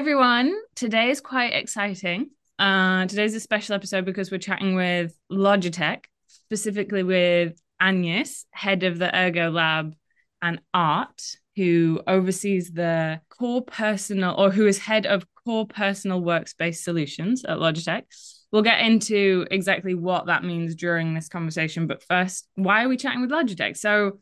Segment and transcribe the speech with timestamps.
[0.00, 0.56] everyone.
[0.76, 2.30] Today is quite exciting.
[2.58, 8.98] Uh, today's a special episode because we're chatting with Logitech, specifically with Agnes, head of
[8.98, 9.94] the Ergo Lab,
[10.40, 11.20] and Art,
[11.54, 17.58] who oversees the core personal or who is head of core personal workspace solutions at
[17.58, 18.04] Logitech.
[18.52, 21.86] We'll get into exactly what that means during this conversation.
[21.86, 23.76] But first, why are we chatting with Logitech?
[23.76, 24.20] So,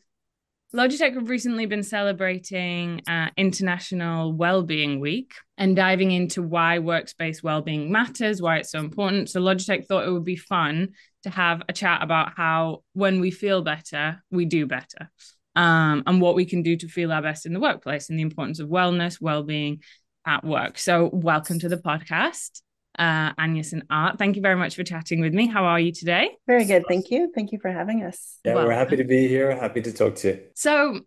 [0.71, 7.91] Logitech have recently been celebrating uh, International Wellbeing Week and diving into why workspace well-being
[7.91, 9.31] matters, why it's so important.
[9.31, 10.89] So Logitech thought it would be fun
[11.23, 15.09] to have a chat about how when we feel better, we do better,
[15.55, 18.23] um, and what we can do to feel our best in the workplace, and the
[18.23, 19.81] importance of wellness, well-being
[20.27, 20.77] at work.
[20.77, 22.61] So welcome to the podcast
[22.97, 24.17] uh, Agnes and Art.
[24.17, 25.47] Thank you very much for chatting with me.
[25.47, 26.31] How are you today?
[26.47, 26.83] Very good.
[26.87, 27.31] Thank you.
[27.33, 28.39] Thank you for having us.
[28.43, 29.55] Yeah, we're happy to be here.
[29.55, 30.39] Happy to talk to you.
[30.55, 31.01] So,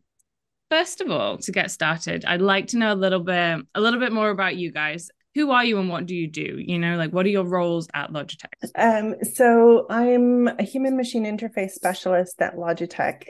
[0.70, 4.00] first of all, to get started, I'd like to know a little bit a little
[4.00, 5.10] bit more about you guys.
[5.34, 6.58] Who are you and what do you do?
[6.58, 8.48] You know, like what are your roles at Logitech?
[8.74, 13.24] Um, so I'm a human machine interface specialist at Logitech.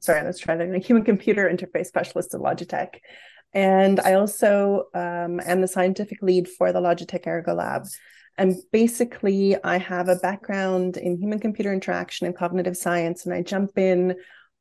[0.00, 0.74] Sorry, let's try that.
[0.74, 2.96] A human computer interface specialist at Logitech.
[3.54, 7.86] And I also um, am the scientific lead for the Logitech Ergo Lab.
[8.36, 13.42] And basically, I have a background in human computer interaction and cognitive science, and I
[13.42, 14.14] jump in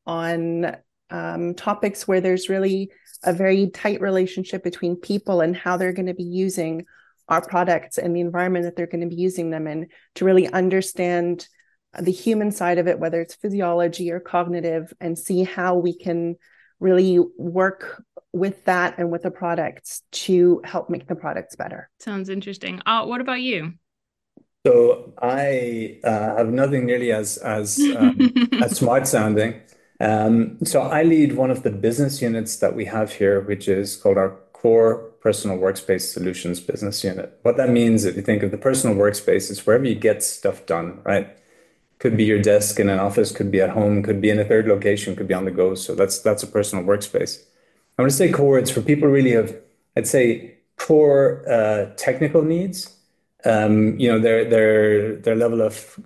[0.08, 0.76] on
[1.10, 2.90] um, topics where there's really
[3.24, 6.86] a very tight relationship between people and how they're going to be using
[7.30, 10.48] our products and the environment that they're going to be using them in to really
[10.48, 11.48] understand
[12.00, 16.36] the human side of it, whether it's physiology or cognitive, and see how we can
[16.80, 21.90] really work with that and with the products to help make the products better.
[22.00, 22.82] Sounds interesting.
[22.86, 23.74] Uh, what about you?
[24.66, 29.62] So I uh, have nothing nearly as as um, as smart sounding.
[30.00, 33.96] Um, so I lead one of the business units that we have here, which is
[33.96, 37.40] called our Core Personal Workspace Solutions business unit.
[37.44, 40.66] What that means, if you think of the personal workspace, it's wherever you get stuff
[40.66, 41.38] done, right?
[42.00, 44.46] Could be your desk in an office, could be at home, could be in a
[44.46, 45.76] third location, could be on the go.
[45.76, 47.44] So that's that's a personal workspace.
[47.98, 48.60] I want to say core.
[48.60, 49.56] It's for people really of,
[49.96, 52.96] I'd say, core uh, technical needs.
[53.46, 56.00] Um, you know, their their their level of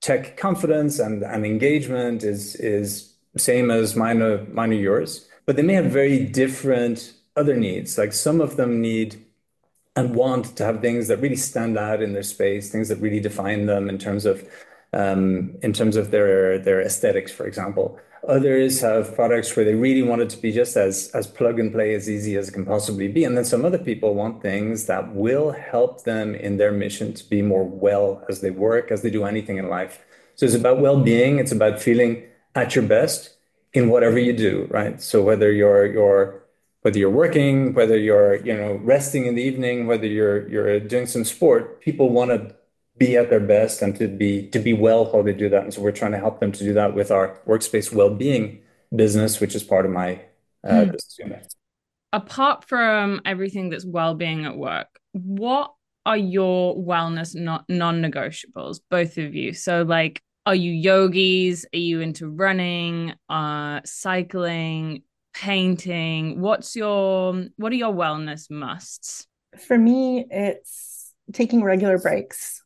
[0.00, 5.56] tech confidence and, and engagement is is same as mine or mine or yours, but
[5.56, 7.96] they may have very different other needs.
[7.96, 9.24] Like some of them need
[9.96, 13.20] and want to have things that really stand out in their space, things that really
[13.20, 14.48] define them in terms of
[14.92, 17.98] um, in terms of their their aesthetics, for example.
[18.26, 21.72] Others have products where they really want it to be just as as plug and
[21.72, 23.24] play as easy as it can possibly be.
[23.24, 27.24] And then some other people want things that will help them in their mission to
[27.28, 30.04] be more well as they work, as they do anything in life.
[30.34, 32.22] So it's about well-being, it's about feeling
[32.54, 33.36] at your best
[33.72, 35.00] in whatever you do, right?
[35.00, 36.42] So whether you're you're
[36.82, 41.06] whether you're working, whether you're, you know, resting in the evening, whether you're you're doing
[41.06, 42.54] some sport, people want to
[42.98, 45.62] be at their best and to be to be well while they do that.
[45.62, 48.60] And so we're trying to help them to do that with our workspace well-being
[48.94, 50.20] business, which is part of my
[50.64, 50.92] uh, mm.
[50.92, 51.54] business unit.
[52.12, 55.72] Apart from everything that's well-being at work, what
[56.06, 59.52] are your wellness not non-negotiables, both of you?
[59.52, 61.66] So like are you yogis?
[61.74, 65.02] Are you into running, uh cycling,
[65.34, 66.40] painting?
[66.40, 69.26] What's your what are your wellness musts?
[69.66, 72.62] For me, it's taking regular breaks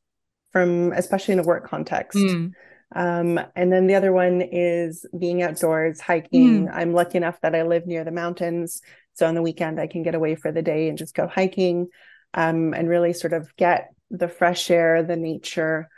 [0.52, 2.18] from especially in a work context.
[2.18, 2.52] Mm.
[2.94, 6.66] Um, and then the other one is being outdoors, hiking.
[6.66, 6.74] Mm.
[6.74, 8.82] I'm lucky enough that I live near the mountains.
[9.14, 11.88] So on the weekend, I can get away for the day and just go hiking
[12.34, 15.88] um, and really sort of get the fresh air, the nature,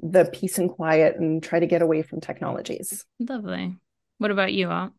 [0.00, 3.04] the peace and quiet, and try to get away from technologies.
[3.18, 3.76] Lovely.
[4.18, 4.92] What about you, Art?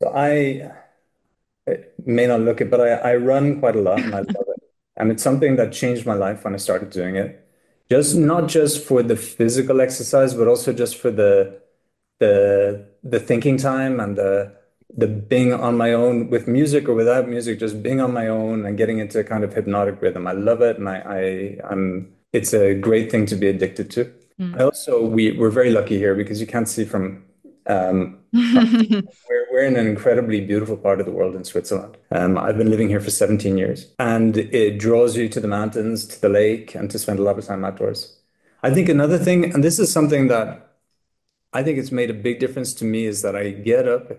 [0.00, 0.70] So I,
[1.68, 4.28] I may not look it, but I, I run quite a lot and I love
[4.28, 4.62] it.
[4.96, 7.43] And it's something that changed my life when I started doing it
[7.94, 11.60] just not just for the physical exercise, but also just for the
[12.20, 12.34] the
[13.12, 14.32] the thinking time and the
[14.96, 18.64] the being on my own with music or without music, just being on my own
[18.66, 20.26] and getting into a kind of hypnotic rhythm.
[20.26, 21.22] I love it, and I, I
[21.70, 24.02] I'm it's a great thing to be addicted to.
[24.40, 24.58] Mm.
[24.58, 27.24] I also we we're very lucky here because you can't see from
[28.32, 31.96] we're, we're in an incredibly beautiful part of the world in Switzerland.
[32.10, 36.06] Um, I've been living here for 17 years, and it draws you to the mountains,
[36.06, 38.18] to the lake, and to spend a lot of time outdoors.
[38.62, 40.76] I think another thing, and this is something that
[41.52, 44.10] I think it's made a big difference to me, is that I get up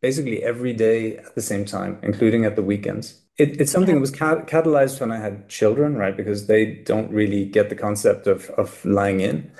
[0.00, 3.20] basically every day at the same time, including at the weekends.
[3.38, 6.16] It, it's something that was cat- catalyzed when I had children, right?
[6.16, 9.50] Because they don't really get the concept of, of lying in.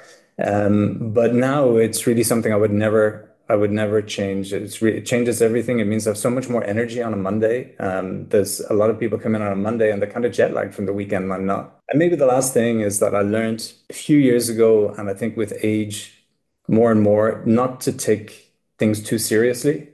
[0.42, 4.52] Um, but now it's really something I would never I would never change.
[4.52, 5.78] It's re it changes everything.
[5.80, 7.76] It means I have so much more energy on a Monday.
[7.78, 10.32] Um, there's a lot of people come in on a Monday and they're kind of
[10.32, 11.32] jet lagged from the weekend.
[11.32, 11.78] I'm not.
[11.90, 15.14] And maybe the last thing is that I learned a few years ago, and I
[15.14, 16.24] think with age,
[16.68, 19.88] more and more, not to take things too seriously.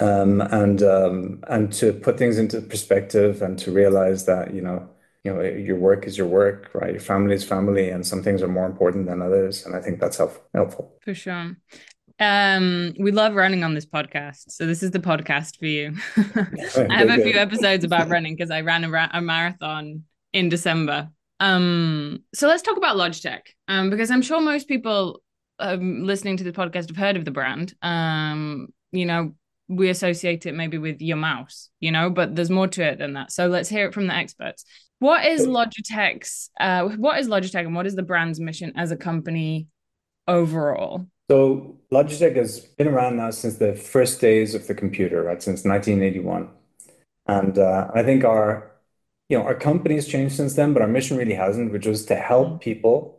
[0.00, 4.88] Um, and um, and to put things into perspective and to realize that you know
[5.24, 6.92] you know your work is your work right?
[6.92, 10.00] Your family is family and some things are more important than others and i think
[10.00, 10.96] that's help, helpful.
[11.02, 11.56] For sure.
[12.18, 15.94] Um we love running on this podcast so this is the podcast for you.
[16.16, 20.48] I have a few episodes about running because i ran a, ra- a marathon in
[20.48, 21.08] december.
[21.38, 25.22] Um so let's talk about logitech um because i'm sure most people
[25.58, 27.74] um, listening to the podcast have heard of the brand.
[27.82, 29.34] Um you know
[29.68, 33.12] we associate it maybe with your mouse, you know, but there's more to it than
[33.12, 33.30] that.
[33.30, 34.64] So let's hear it from the experts.
[35.00, 38.96] What is Logitech's uh what is Logitech and what is the brand's mission as a
[38.96, 39.66] company
[40.28, 41.06] overall?
[41.30, 45.42] So Logitech has been around now since the first days of the computer, right?
[45.42, 46.50] Since 1981.
[47.26, 48.70] And uh, I think our
[49.30, 52.04] you know our company has changed since then, but our mission really hasn't, which was
[52.06, 53.18] to help people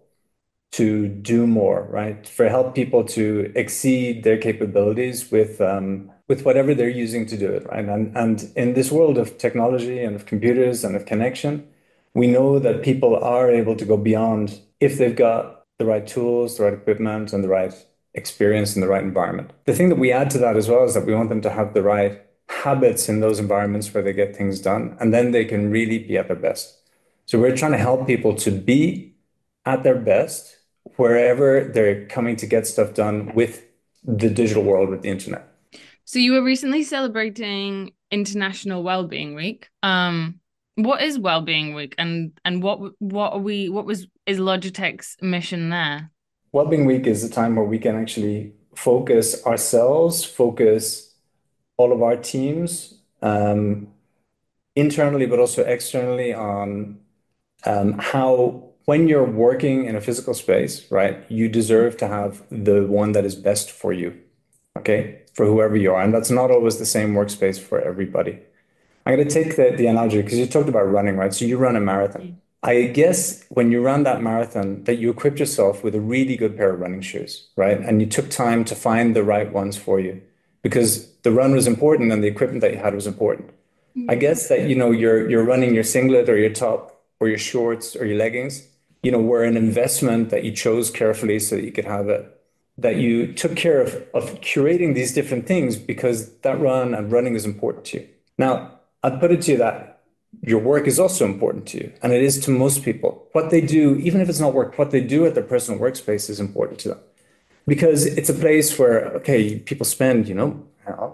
[0.73, 2.27] to do more, right?
[2.27, 7.51] For help people to exceed their capabilities with um, with whatever they're using to do
[7.51, 7.85] it, right?
[7.85, 11.67] And and in this world of technology and of computers and of connection,
[12.13, 16.57] we know that people are able to go beyond if they've got the right tools,
[16.57, 17.73] the right equipment, and the right
[18.13, 19.51] experience in the right environment.
[19.65, 21.49] The thing that we add to that as well is that we want them to
[21.49, 25.45] have the right habits in those environments where they get things done, and then they
[25.45, 26.77] can really be at their best.
[27.25, 29.15] So we're trying to help people to be
[29.65, 30.57] at their best
[30.97, 33.63] wherever they're coming to get stuff done with
[34.03, 35.47] the digital world, with the internet.
[36.03, 39.69] So you were recently celebrating International Wellbeing Week.
[39.81, 40.40] Um,
[40.75, 43.69] what is Wellbeing Week, and and what what are we?
[43.69, 46.11] What was is Logitech's mission there?
[46.51, 51.13] Wellbeing Week is a time where we can actually focus ourselves, focus
[51.77, 53.87] all of our teams, um,
[54.75, 56.99] internally but also externally on
[57.65, 62.85] um, how when you're working in a physical space, right, you deserve to have the
[62.87, 64.19] one that is best for you,
[64.77, 66.01] okay, for whoever you are.
[66.01, 68.39] And that's not always the same workspace for everybody.
[69.05, 71.33] I'm going to take the, the analogy because you talked about running, right?
[71.33, 72.21] So you run a marathon.
[72.21, 72.35] Mm.
[72.63, 76.55] I guess when you run that marathon, that you equipped yourself with a really good
[76.55, 77.79] pair of running shoes, right?
[77.79, 80.21] And you took time to find the right ones for you
[80.61, 83.49] because the run was important and the equipment that you had was important.
[83.97, 84.11] Mm.
[84.11, 87.39] I guess that you know you're you're running your singlet or your top or your
[87.39, 88.67] shorts or your leggings
[89.03, 92.39] you know, were an investment that you chose carefully so that you could have it,
[92.77, 97.35] that you took care of, of curating these different things because that run and running
[97.35, 98.07] is important to you.
[98.37, 100.01] Now, I'd put it to you that
[100.41, 103.27] your work is also important to you, and it is to most people.
[103.33, 106.29] What they do, even if it's not work, what they do at their personal workspace
[106.29, 106.99] is important to them
[107.67, 110.65] because it's a place where, okay, people spend, you know,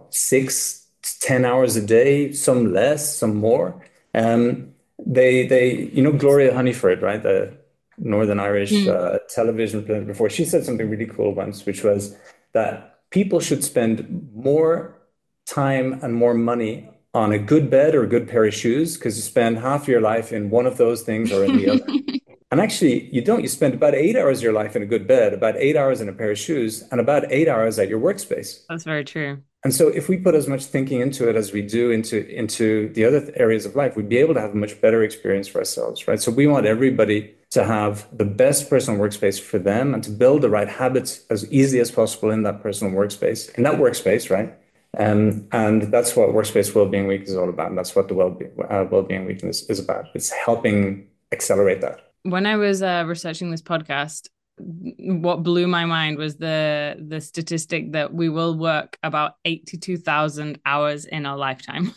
[0.09, 0.87] six,
[1.19, 3.81] ten hours a day, some less, some more.
[4.13, 4.73] Um,
[5.05, 7.21] they, they, you know, Gloria Hunniford, right?
[7.21, 7.57] The
[7.97, 8.87] Northern Irish mm.
[8.87, 10.29] uh, television before.
[10.29, 12.15] She said something really cool once, which was
[12.53, 14.97] that people should spend more
[15.45, 19.17] time and more money on a good bed or a good pair of shoes because
[19.17, 21.85] you spend half your life in one of those things or in the other.
[22.49, 23.41] And actually, you don't.
[23.41, 25.99] You spend about eight hours of your life in a good bed, about eight hours
[25.99, 28.61] in a pair of shoes, and about eight hours at your workspace.
[28.69, 29.39] That's very true.
[29.65, 32.87] And so if we put as much thinking into it as we do into into
[32.93, 35.57] the other areas of life, we'd be able to have a much better experience for
[35.57, 36.21] ourselves, right?
[36.21, 40.41] So we want everybody to have the best personal workspace for them and to build
[40.41, 44.57] the right habits as easily as possible in that personal workspace, in that workspace, right?
[44.97, 47.69] Um, and that's what Workspace Wellbeing Week is all about.
[47.69, 50.07] And that's what the Wellbeing, uh, Wellbeing Week is, is about.
[50.15, 52.11] It's helping accelerate that.
[52.23, 54.27] When I was uh, researching this podcast,
[54.57, 61.05] what blew my mind was the the statistic that we will work about 82,000 hours
[61.05, 61.93] in our lifetime.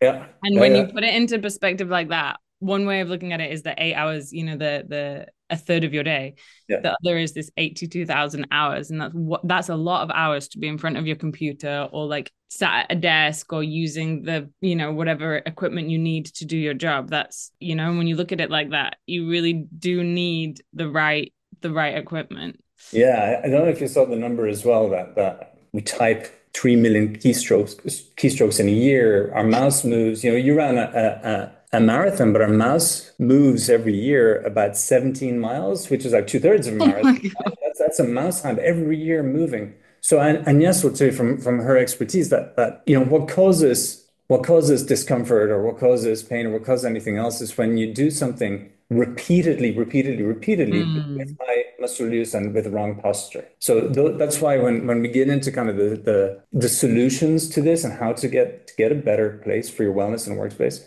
[0.00, 0.26] Yeah.
[0.42, 0.82] And yeah, when yeah.
[0.82, 3.78] you put it into perspective like that, one way of looking at it is that
[3.78, 6.34] 8 hours, you know, the the a third of your day.
[6.68, 6.80] Yeah.
[6.80, 10.58] The other is this 82,000 hours and that's what that's a lot of hours to
[10.58, 14.50] be in front of your computer or like sat at a desk or using the,
[14.60, 17.10] you know, whatever equipment you need to do your job.
[17.10, 20.88] That's, you know, when you look at it like that, you really do need the
[20.88, 22.62] right the right equipment.
[22.92, 26.34] Yeah, I don't know if you saw the number as well that that we type
[26.54, 27.76] three million keystrokes
[28.16, 29.32] keystrokes in a year.
[29.34, 30.24] Our mouse moves.
[30.24, 34.76] You know, you ran a, a, a marathon, but our mouse moves every year about
[34.76, 37.20] 17 miles, which is like two thirds of a marathon.
[37.44, 39.74] Oh that's, that's a mouse hand every year moving.
[40.00, 43.28] So, and, and yes, would say from from her expertise that that you know what
[43.28, 47.76] causes what causes discomfort or what causes pain or what causes anything else is when
[47.76, 51.18] you do something repeatedly, repeatedly, repeatedly mm.
[51.18, 53.46] with high muscle use and with the wrong posture.
[53.58, 57.48] So th- that's why when, when we get into kind of the, the the solutions
[57.50, 60.38] to this and how to get to get a better place for your wellness and
[60.38, 60.84] workspace,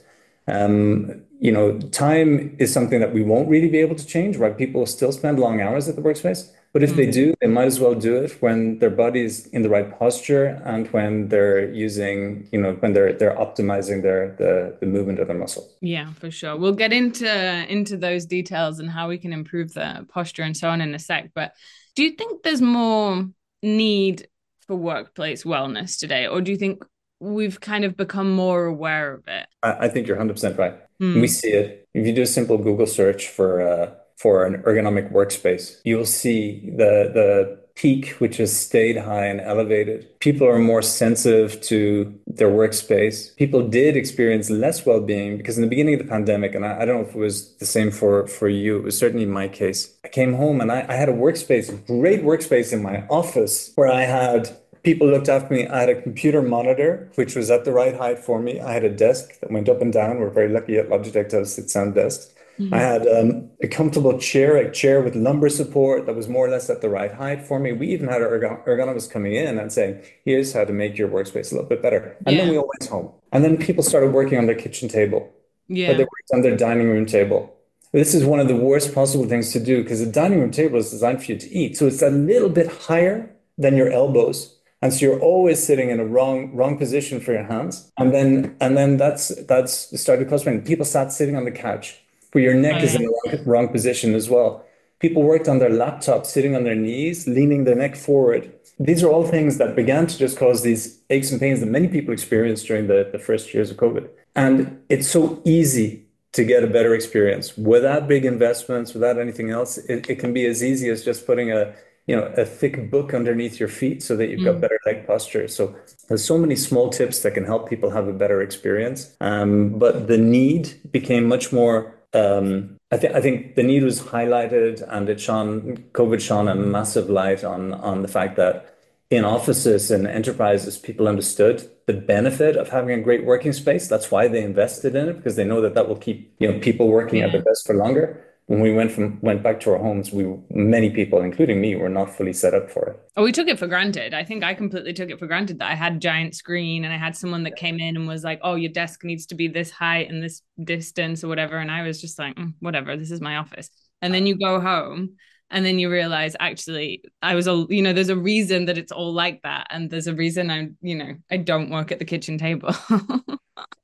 [0.48, 4.58] you know, time is something that we won't really be able to change, right?
[4.58, 6.52] People still spend long hours at the workspace.
[6.74, 7.12] But if they mm-hmm.
[7.12, 10.88] do, they might as well do it when their body's in the right posture and
[10.94, 15.38] when they're using, you know, when they're they're optimizing their the, the movement of their
[15.38, 15.70] muscle.
[15.82, 16.56] Yeah, for sure.
[16.56, 17.28] We'll get into
[17.68, 21.00] into those details and how we can improve the posture and so on in a
[21.00, 21.32] sec.
[21.36, 21.52] But
[21.96, 23.30] do you think there's more
[23.62, 24.30] need
[24.66, 26.86] for workplace wellness today, or do you think
[27.22, 29.48] we've kind of become more aware of it?
[29.64, 30.76] I, I think you're 100% right.
[31.00, 31.22] Mm.
[31.22, 31.88] We see it.
[31.94, 36.70] If you do a simple Google search for uh, for an ergonomic workspace, you'll see
[36.78, 40.08] the the peak, which has stayed high and elevated.
[40.20, 43.36] People are more sensitive to their workspace.
[43.38, 46.86] People did experience less well-being because in the beginning of the pandemic, and I, I
[46.86, 49.98] don't know if it was the same for, for you, it was certainly my case.
[50.04, 53.88] I came home and I, I had a workspace, great workspace in my office where
[53.88, 55.68] I had people looked after me.
[55.68, 58.60] I had a computer monitor, which was at the right height for me.
[58.60, 60.20] I had a desk that went up and down.
[60.20, 62.34] We're very lucky at Logitech to have sit stand desks.
[62.60, 62.74] Mm-hmm.
[62.74, 66.50] I had um, a comfortable chair, a chair with lumbar support that was more or
[66.50, 67.72] less at the right height for me.
[67.72, 71.08] We even had our ergon- ergonomist coming in and saying, here's how to make your
[71.08, 72.16] workspace a little bit better.
[72.26, 72.44] And yeah.
[72.44, 73.12] then we all went home.
[73.32, 75.32] And then people started working on their kitchen table.
[75.68, 75.92] Yeah.
[75.92, 77.56] Or they worked on their dining room table.
[77.94, 80.78] This is one of the worst possible things to do because the dining room table
[80.78, 81.78] is designed for you to eat.
[81.78, 84.58] So it's a little bit higher than your elbows.
[84.82, 87.92] And so you're always sitting in a wrong wrong position for your hands.
[87.98, 90.62] And then and then that's that's started costing.
[90.64, 94.16] People sat sitting on the couch where your neck is in the wrong, wrong position
[94.16, 94.66] as well.
[95.00, 98.54] People worked on their laptop, sitting on their knees, leaning their neck forward.
[98.80, 101.88] These are all things that began to just cause these aches and pains that many
[101.88, 104.10] people experienced during the, the first years of COVID.
[104.36, 109.78] And it's so easy to get a better experience without big investments, without anything else.
[109.78, 111.74] It, it can be as easy as just putting a
[112.08, 114.62] you know a thick book underneath your feet so that you've got mm.
[114.62, 115.76] better leg posture so
[116.08, 120.08] there's so many small tips that can help people have a better experience um, but
[120.08, 125.08] the need became much more um, I, th- I think the need was highlighted and
[125.08, 128.76] it shone, COVID shone a massive light on, on the fact that
[129.10, 133.88] in offices and enterprises, people understood the benefit of having a great working space.
[133.88, 136.60] That's why they invested in it because they know that that will keep you know
[136.60, 137.26] people working yeah.
[137.26, 140.26] at their best for longer when we went from went back to our homes, we
[140.50, 143.00] many people, including me, were not fully set up for it.
[143.16, 144.14] Oh, we took it for granted.
[144.14, 146.94] I think I completely took it for granted that I had a giant screen and
[146.94, 149.48] I had someone that came in and was like, "Oh, your desk needs to be
[149.48, 153.12] this height and this distance or whatever," and I was just like, mm, "Whatever, this
[153.12, 153.70] is my office."
[154.02, 155.16] And then you go home
[155.50, 158.92] and then you realize actually i was a you know there's a reason that it's
[158.92, 162.06] all like that and there's a reason i'm you know i don't work at the
[162.06, 162.74] kitchen table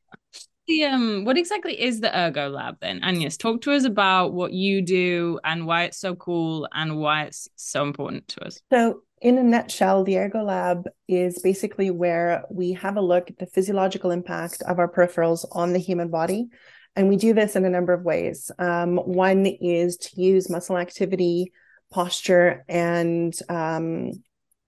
[0.67, 2.99] the um what exactly is the ergo lab then?
[3.03, 7.23] Agnes talk to us about what you do and why it's so cool and why
[7.23, 8.59] it's so important to us.
[8.71, 13.39] So in a nutshell the ergo lab is basically where we have a look at
[13.39, 16.47] the physiological impact of our peripherals on the human body
[16.95, 18.49] and we do this in a number of ways.
[18.57, 21.51] Um, one is to use muscle activity
[21.91, 24.11] posture and um,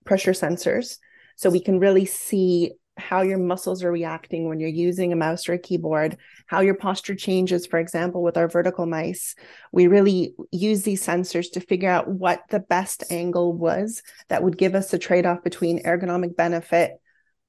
[0.05, 0.97] pressure sensors
[1.35, 5.49] so we can really see how your muscles are reacting when you're using a mouse
[5.49, 7.65] or a keyboard, how your posture changes.
[7.65, 9.35] For example, with our vertical mice,
[9.71, 14.57] we really use these sensors to figure out what the best angle was that would
[14.57, 16.99] give us a trade off between ergonomic benefit,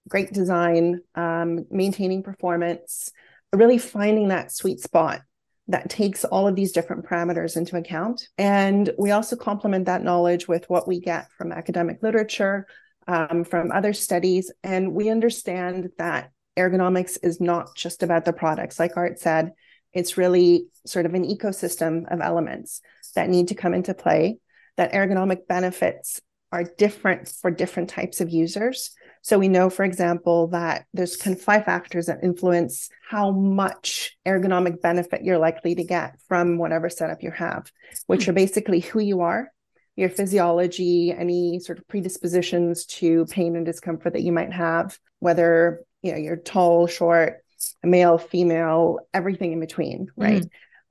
[0.08, 3.10] great design, um, maintaining performance,
[3.52, 5.20] really finding that sweet spot
[5.68, 8.28] that takes all of these different parameters into account.
[8.36, 12.66] And we also complement that knowledge with what we get from academic literature,
[13.06, 14.52] um, from other studies.
[14.62, 18.78] And we understand that ergonomics is not just about the products.
[18.78, 19.52] Like Art said,
[19.92, 22.80] it's really sort of an ecosystem of elements
[23.14, 24.38] that need to come into play,
[24.76, 26.20] that ergonomic benefits
[26.52, 28.92] are different for different types of users.
[29.22, 34.16] So we know, for example, that there's kind of five factors that influence how much
[34.26, 37.70] ergonomic benefit you're likely to get from whatever setup you have,
[38.06, 38.30] which hmm.
[38.30, 39.52] are basically who you are,
[40.00, 45.84] your physiology, any sort of predispositions to pain and discomfort that you might have, whether
[46.02, 47.44] you know you're tall, short,
[47.82, 50.44] male, female, everything in between, right?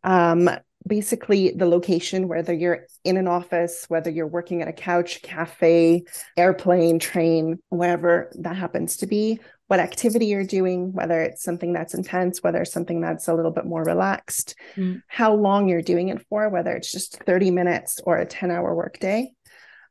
[0.06, 0.50] Mm.
[0.50, 0.50] Um,
[0.88, 6.04] basically the location, whether you're in an office, whether you're working at a couch, cafe,
[6.38, 9.40] airplane, train, wherever that happens to be,
[9.70, 13.52] what activity you're doing, whether it's something that's intense, whether it's something that's a little
[13.52, 15.00] bit more relaxed, mm.
[15.08, 18.74] how long you're doing it for, whether it's just 30 minutes or a 10 hour
[18.74, 19.32] workday.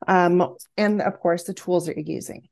[0.08, 2.48] Um, and of course, the tools that you're using,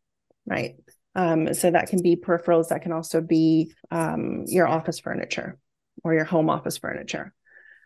[0.47, 0.77] right?
[1.17, 5.59] Um, so that can be peripherals, that can also be um, your office furniture
[6.05, 7.35] or your home office furniture,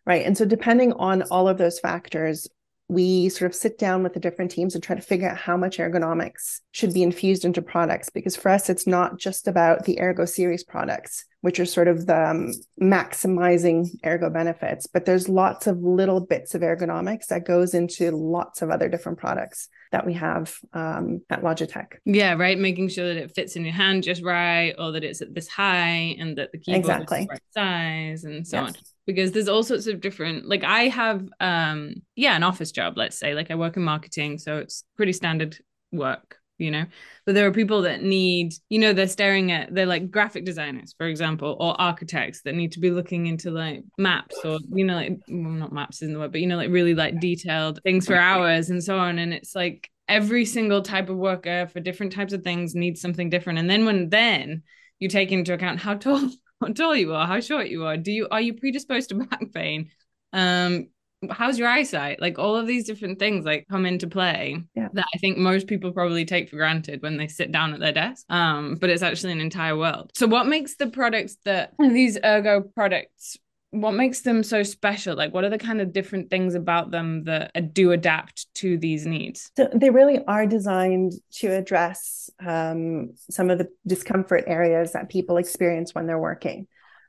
[0.05, 0.27] right?
[0.27, 2.47] And so, depending on all of those factors,
[2.91, 5.57] we sort of sit down with the different teams and try to figure out how
[5.57, 8.11] much ergonomics should be infused into products.
[8.11, 12.07] Because for us, it's not just about the Ergo series products, which are sort of
[12.07, 17.75] the um, maximizing ergo benefits, but there's lots of little bits of ergonomics that goes
[17.75, 21.93] into lots of other different products that we have um, at Logitech.
[22.05, 22.59] Yeah, right.
[22.59, 25.49] Making sure that it fits in your hand just right, or that it's at this
[25.49, 27.21] high, and that the keyboard exactly.
[27.21, 28.69] is the right size, and so yes.
[28.69, 28.75] on
[29.15, 33.19] because there's all sorts of different like i have um yeah an office job let's
[33.19, 35.59] say like i work in marketing so it's pretty standard
[35.93, 36.85] work you know?
[37.27, 40.95] But there are people that need you know they're staring at they're like graphic designers
[40.97, 44.97] for example or architects that need to be looking into like maps or you know
[44.97, 48.07] like well, not maps in the word but you know like really like detailed things
[48.07, 52.13] for hours and so on and it's like every single type of worker for different
[52.13, 54.63] types of things needs something different and then when then
[54.99, 56.29] you take into account how tall
[56.61, 57.97] how tall you are, how short you are.
[57.97, 59.91] Do you are you predisposed to back pain?
[60.33, 60.89] Um,
[61.29, 62.21] how's your eyesight?
[62.21, 64.89] Like all of these different things like come into play yeah.
[64.93, 67.93] that I think most people probably take for granted when they sit down at their
[67.93, 68.25] desk.
[68.31, 70.13] Um, but it's actually an entire world.
[70.15, 73.37] So what makes the products that these ergo products
[73.71, 75.17] what makes them so special?
[75.17, 79.07] Like what are the kind of different things about them that do adapt to these
[79.07, 79.51] needs?
[79.57, 85.37] So they really are designed to address um, some of the discomfort areas that people
[85.37, 86.67] experience when they're working.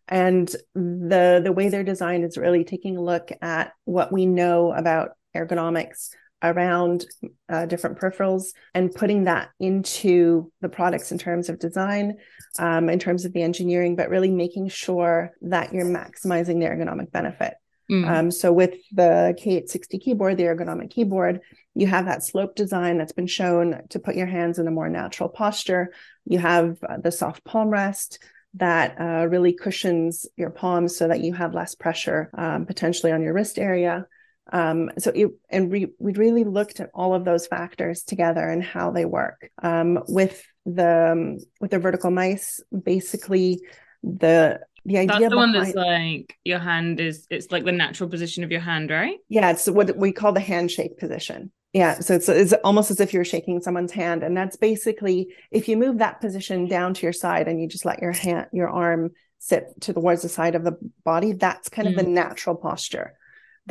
[0.08, 4.74] And the the way they're designed is really taking a look at what we know
[4.74, 6.10] about ergonomics
[6.44, 7.06] around
[7.50, 12.18] uh, different peripherals and putting that into the products in terms of design,
[12.60, 17.12] um, in terms of the engineering, but really making sure that you're maximizing the ergonomic
[17.12, 17.54] benefit.
[17.92, 18.08] Mm.
[18.08, 21.42] Um, so with the K860 keyboard, the ergonomic keyboard,
[21.76, 24.90] you have that slope design that's been shown to put your hands in a more
[24.90, 25.94] natural posture.
[26.26, 28.20] You have uh, the soft palm rest
[28.56, 33.22] that uh, really cushions your palms so that you have less pressure um, potentially on
[33.22, 34.06] your wrist area.
[34.52, 38.64] Um, so it, and we we really looked at all of those factors together and
[38.64, 39.50] how they work.
[39.62, 43.62] Um, with the um, with the vertical mice, basically
[44.04, 47.72] the the idea that's the behind, one that's like your hand is it's like the
[47.72, 49.18] natural position of your hand, right?
[49.30, 51.52] Yeah, it's what we call the handshake position.
[51.74, 55.70] Yeah, so it's it's almost as if you're shaking someone's hand, and that's basically if
[55.70, 58.70] you move that position down to your side and you just let your hand your
[58.70, 61.92] arm sit towards the side of the body, that's kind mm.
[61.92, 62.14] of the mm.
[62.14, 63.14] natural posture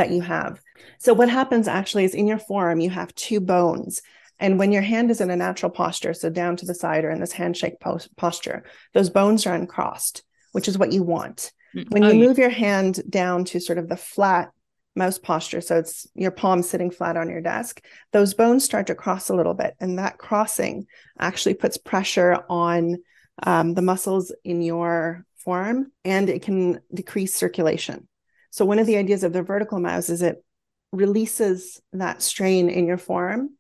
[0.01, 0.59] that you have.
[0.99, 4.01] So, what happens actually is in your forearm, you have two bones.
[4.39, 7.11] And when your hand is in a natural posture, so down to the side or
[7.11, 11.53] in this handshake post- posture, those bones are uncrossed, which is what you want.
[11.77, 14.51] Mm, when you oh, move your hand down to sort of the flat
[14.97, 18.95] mouse posture, so it's your palm sitting flat on your desk, those bones start to
[18.95, 19.75] cross a little bit.
[19.81, 20.87] And that crossing
[21.19, 22.97] actually puts pressure on
[23.43, 28.09] um, the muscles in your forearm and it can decrease circulation.
[28.51, 30.45] So one of the ideas of the vertical mouse is it
[30.93, 33.51] releases that strain in your forearm,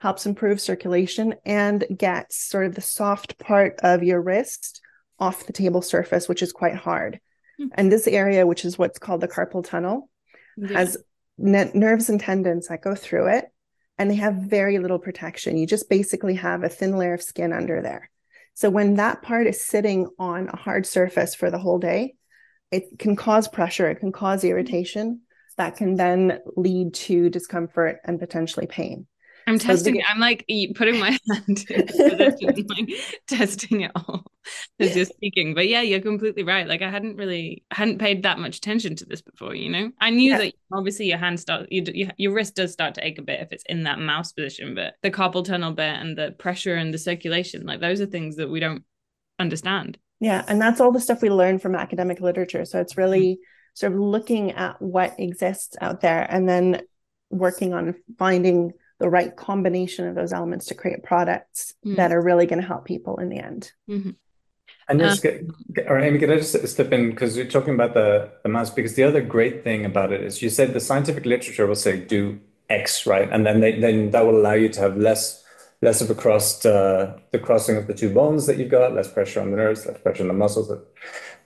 [0.00, 4.80] helps improve circulation, and gets sort of the soft part of your wrist
[5.18, 7.20] off the table surface, which is quite hard.
[7.60, 7.68] Mm-hmm.
[7.74, 10.08] And this area, which is what's called the carpal tunnel,
[10.56, 10.78] yeah.
[10.78, 10.96] has
[11.38, 13.46] ne- nerves and tendons that go through it,
[13.98, 15.58] and they have very little protection.
[15.58, 18.10] You just basically have a thin layer of skin under there.
[18.54, 22.14] So when that part is sitting on a hard surface for the whole day,
[22.70, 25.22] it can cause pressure, it can cause irritation
[25.56, 29.06] that can then lead to discomfort and potentially pain.
[29.46, 29.94] I'm so testing.
[29.94, 32.88] The, I'm like putting my hand in like
[33.26, 34.24] testing it all
[34.78, 35.54] as you're speaking.
[35.54, 36.66] But yeah, you're completely right.
[36.66, 39.54] Like I hadn't really hadn't paid that much attention to this before.
[39.54, 40.38] You know, I knew yeah.
[40.38, 43.40] that obviously your hand start you, you, your wrist does start to ache a bit
[43.40, 46.94] if it's in that mouse position, but the carpal tunnel bit and the pressure and
[46.94, 48.84] the circulation, like those are things that we don't
[49.38, 49.98] understand.
[50.20, 52.64] Yeah, and that's all the stuff we learn from academic literature.
[52.64, 53.40] So it's really
[53.74, 56.82] sort of looking at what exists out there and then
[57.30, 61.96] working on finding the right combination of those elements to create products mm.
[61.96, 63.72] that are really going to help people in the end.
[63.88, 64.10] Mm-hmm.
[64.88, 65.30] And just uh,
[65.72, 68.70] get, or Amy, can I just step in because you're talking about the the mouse?
[68.70, 72.00] Because the other great thing about it is you said the scientific literature will say
[72.00, 75.44] do X, right, and then they, then that will allow you to have less
[75.82, 79.10] less of a crossed uh, the crossing of the two bones that you've got, less
[79.10, 80.70] pressure on the nerves, less pressure on the muscles.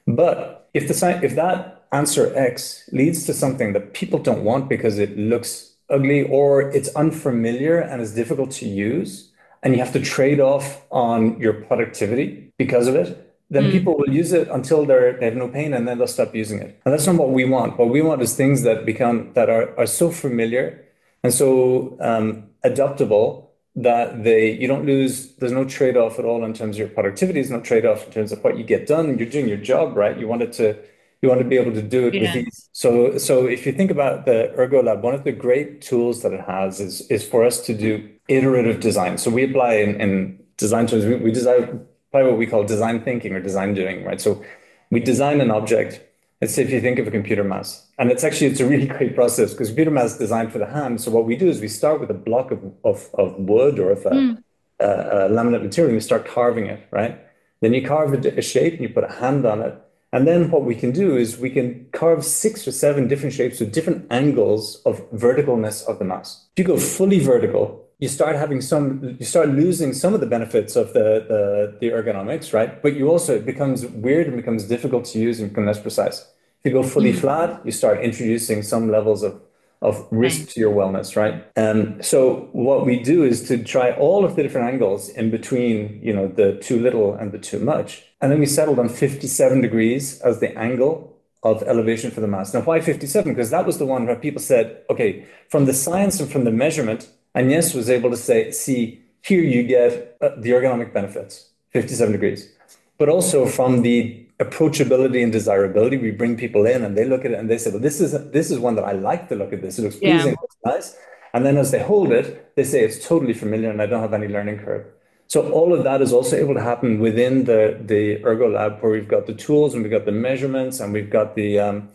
[0.06, 4.98] But if the if that answer X leads to something that people don't want because
[4.98, 9.30] it looks ugly or it's unfamiliar and is difficult to use,
[9.62, 13.70] and you have to trade off on your productivity because of it, then mm.
[13.70, 16.58] people will use it until they're they have no pain and then they'll stop using
[16.60, 16.80] it.
[16.84, 17.78] And that's not what we want.
[17.78, 20.84] What we want is things that become that are are so familiar
[21.22, 26.52] and so um, adaptable that they you don't lose there's no trade-off at all in
[26.52, 29.28] terms of your productivity there's no trade-off in terms of what you get done you're
[29.28, 30.76] doing your job right you want it to
[31.24, 32.68] You want to be able to do it with ease.
[32.72, 36.32] So, so if you think about the Ergo Lab, one of the great tools that
[36.34, 39.16] it has is is for us to do iterative design.
[39.16, 41.62] So we apply in, in design terms, we, we design
[42.08, 44.20] apply what we call design thinking or design doing, right?
[44.20, 44.44] So
[44.90, 46.00] we design an object.
[46.40, 48.86] Let's say if you think of a computer mouse, and it's actually it's a really
[48.96, 51.00] great process because computer mouse is designed for the hand.
[51.00, 53.90] So what we do is we start with a block of of, of wood or
[53.92, 54.42] of a, Mm.
[54.80, 54.90] a,
[55.26, 57.18] a laminate material, and you start carving it, right?
[57.60, 59.74] Then you carve a, a shape and you put a hand on it.
[60.12, 63.58] And then what we can do is we can carve six or seven different shapes
[63.58, 66.46] with different angles of verticalness of the mouse.
[66.52, 67.64] If you go fully vertical,
[67.98, 71.42] you start having some, you start losing some of the benefits of the, the,
[71.80, 72.80] the ergonomics, right?
[72.82, 76.24] But you also, it becomes weird and becomes difficult to use and become less precise.
[76.64, 79.40] If you go fully flat, you start introducing some levels of
[79.82, 80.48] of risk Right.
[80.48, 81.44] to your wellness, right?
[81.56, 86.00] Um, so what we do is to try all of the different angles in between,
[86.02, 89.60] you know, the too little and the too much, and then we settled on 57
[89.60, 92.54] degrees as the angle of elevation for the mouse.
[92.54, 93.30] Now, why 57?
[93.34, 96.50] Because that was the one where people said, okay, from the science and from the
[96.50, 102.12] measurement, Agnes was able to say, see, here you get uh, the ergonomic benefits, 57
[102.12, 102.54] degrees
[102.96, 105.96] but also from the approachability and desirability.
[105.96, 108.12] We bring people in and they look at it and they say, well, this is
[108.30, 109.78] this is one that I like to look at this.
[109.78, 110.12] It looks Yeah.
[110.14, 110.96] pleasing, looks nice.
[111.34, 112.26] And then as they hold it,
[112.56, 114.84] they say it's totally familiar and I don't have any learning curve.
[115.26, 117.60] So all of that is also able to happen within the
[117.92, 121.10] the Ergo Lab where we've got the tools and we've got the measurements and we've
[121.10, 121.88] got the um,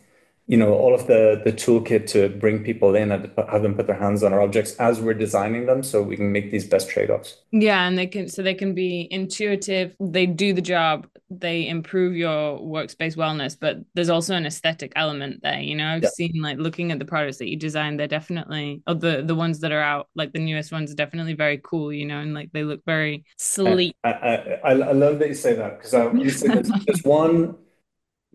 [0.50, 3.88] you know, all of the the toolkit to bring people in and have them put
[3.88, 6.90] their hands on our objects as we're designing them so we can make these best
[6.92, 7.38] trade-offs.
[7.52, 12.16] Yeah, and they can so they can be intuitive, they do the job, they improve
[12.16, 15.60] your workspace wellness, but there's also an aesthetic element there.
[15.60, 16.10] You know, I've Yeah.
[16.10, 19.62] seen like looking at the products that you design, they're definitely or the the ones
[19.62, 22.52] that are out, like the newest ones are definitely very cool, you know, and like
[22.52, 23.96] they look very sleek.
[24.04, 27.04] I, I, I I love that you say that because I you say there's, there's
[27.04, 27.58] one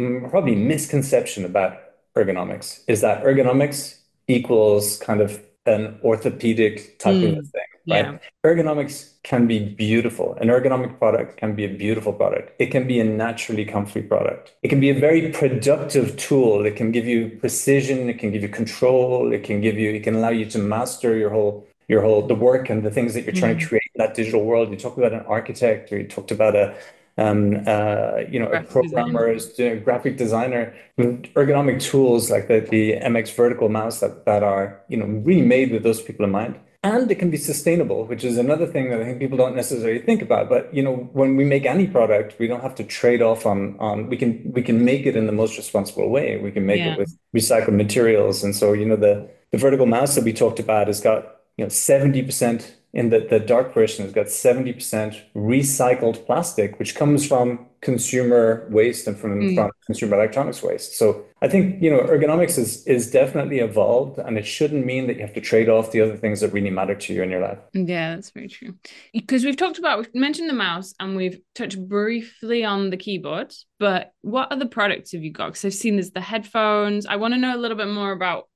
[0.01, 1.79] mm, probably misconception about
[2.17, 3.99] ergonomics is that ergonomics
[4.29, 8.11] equals kind of an orthopedic type of Mm, thing, yeah.
[8.11, 8.21] right?
[8.45, 10.35] Ergonomics can be beautiful.
[10.41, 12.53] An ergonomic product can be a beautiful product.
[12.59, 14.53] It can be a naturally comfy product.
[14.63, 16.67] It can be a very productive tool.
[16.67, 18.11] It can give you precision.
[18.11, 19.33] It can give you control.
[19.33, 22.35] It can give you, it can allow you to master your whole, your whole, the
[22.35, 23.69] work and the things that you're trying to Mm.
[23.69, 24.71] create in that digital world.
[24.71, 26.75] You talked about an architect or you talked about a,
[27.17, 27.69] Um, mm-hmm.
[27.69, 29.13] uh, you know, a Graphic designer.
[29.13, 29.27] programmer,
[29.59, 34.97] a graphic designer, ergonomic tools like the, the MX vertical mouse that, that are, you
[34.97, 36.59] know, really made with those people in mind.
[36.85, 40.01] And it can be sustainable, which is another thing that I think people don't necessarily
[40.01, 40.51] think about.
[40.51, 43.77] But you know, when we make any product, we don't have to trade off on
[43.79, 46.37] on we can we can make it in the most responsible way.
[46.37, 46.93] We can make Yeah.
[46.93, 48.45] it with recycled materials.
[48.45, 51.65] And so, you know, the the vertical mouse that we talked about has got, you
[51.65, 57.67] know, 70% in the, the dark version has got 70% recycled plastic, which comes from
[57.83, 59.55] consumer waste and from, Mm.
[59.57, 60.97] from consumer electronics waste.
[60.97, 65.17] So I think, you know, ergonomics is is definitely evolved and it shouldn't mean that
[65.17, 67.43] you have to trade off the other things that really matter to you in your
[67.43, 67.59] life.
[67.75, 68.75] Yeah, that's very true.
[69.13, 73.53] Because we've talked about, we've mentioned the mouse and we've touched briefly on the keyboard,
[73.79, 75.49] but what other products have you got?
[75.49, 77.05] Because I've seen there's the headphones.
[77.07, 78.49] I want to know a little bit more about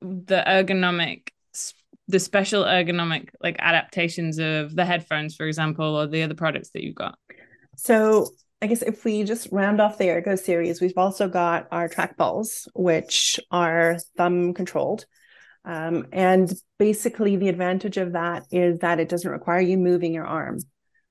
[0.00, 1.28] the ergonomic,
[2.10, 6.82] the special ergonomic like adaptations of the headphones, for example, or the other products that
[6.82, 7.16] you've got.
[7.76, 11.88] So I guess if we just round off the Ergo series, we've also got our
[11.88, 15.06] trackballs, which are thumb controlled.
[15.64, 20.26] Um, and basically, the advantage of that is that it doesn't require you moving your
[20.26, 20.58] arm,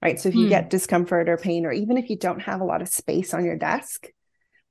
[0.01, 0.19] right?
[0.19, 0.49] So if you Hmm.
[0.49, 3.45] get discomfort or pain, or even if you don't have a lot of space on
[3.45, 4.07] your desk,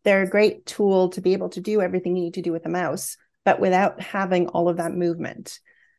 [0.04, 2.66] they're a great tool to be able to do everything you need to do with
[2.66, 5.58] a mouse, but without having all of that movement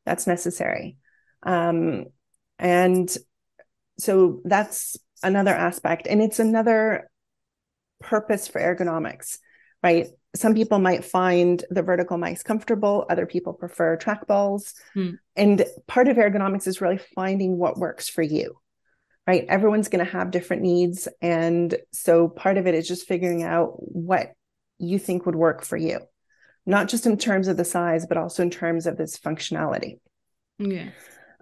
[0.09, 0.97] that's necessary.
[1.43, 2.05] Um,
[2.57, 3.15] and
[3.99, 6.07] so that's another aspect.
[6.07, 7.09] And it's another
[8.01, 9.37] purpose for ergonomics
[9.81, 10.07] right?
[10.35, 15.11] Some people might find the vertical mice comfortable other people prefer trackballs Hmm.
[15.35, 18.57] and part of ergonomics is really finding what works for you
[19.27, 19.45] right?
[19.47, 21.07] Everyone's going to have different needs.
[21.21, 24.31] And so part of it is just figuring out what
[24.79, 25.99] you think would work for you
[26.65, 29.99] not just in terms of the size but also in terms of this functionality
[30.57, 30.89] Yeah.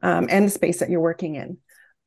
[0.01, 1.57] um, and the space that you're working in.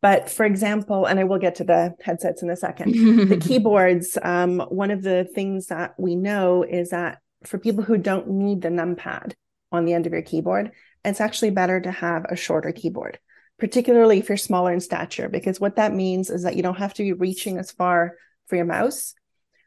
[0.03, 4.17] But for example, and I will get to the headsets in a second, the keyboards,
[4.23, 8.63] um, one of the things that we know is that for people who don't need
[8.63, 9.35] the numpad
[9.71, 10.73] on the end of your keyboard,
[11.05, 13.19] it's actually better to have a shorter keyboard,
[13.59, 16.95] particularly if you're smaller in stature, because what that means is that you don't have
[16.95, 18.15] to be reaching as far
[18.49, 19.15] for your mouse.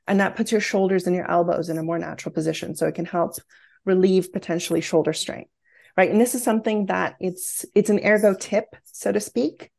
[0.07, 2.75] And that puts your shoulders and your elbows in a more natural position.
[2.75, 3.35] So it can help
[3.85, 5.45] relieve potentially shoulder strain
[5.97, 9.71] right and this is something that it's it's an ergo tip so to speak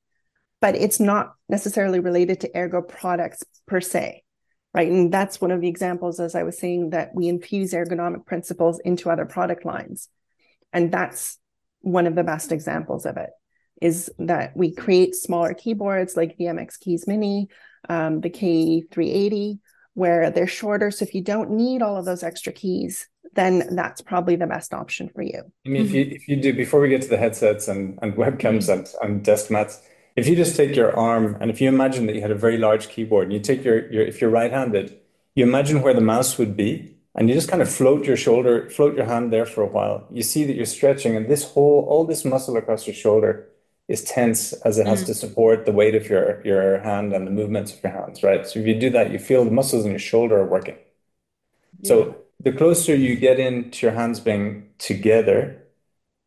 [0.60, 4.24] but it's not necessarily related to ergo products per se
[4.74, 4.90] right?
[4.90, 8.80] And that's one of the examples, as I was saying, that we infuse ergonomic principles
[8.80, 10.08] into other product lines.
[10.72, 11.38] And that's
[11.80, 13.30] one of the best examples of it
[13.80, 17.48] is that we create smaller keyboards like the MX Keys Mini,
[17.88, 19.58] um, the K380,
[19.94, 20.90] where they're shorter.
[20.90, 24.72] So if you don't need all of those extra keys, then that's probably the best
[24.72, 25.42] option for you.
[25.66, 26.14] I mean, if you mm-hmm.
[26.14, 29.50] if you do before we get to the headsets and, and webcams and, and desk
[29.50, 29.80] mats,
[30.16, 32.58] if you just take your arm and if you imagine that you had a very
[32.58, 34.96] large keyboard and you take your, your if you're right-handed,
[35.34, 38.68] you imagine where the mouse would be and you just kind of float your shoulder,
[38.70, 40.06] float your hand there for a while.
[40.10, 43.48] You see that you're stretching and this whole all this muscle across your shoulder
[43.88, 45.06] is tense as it has mm.
[45.06, 48.46] to support the weight of your your hand and the movements of your hands, right?
[48.46, 50.76] So if you do that, you feel the muscles in your shoulder are working.
[51.80, 51.88] Yeah.
[51.88, 55.62] So the closer you get into your hands being together,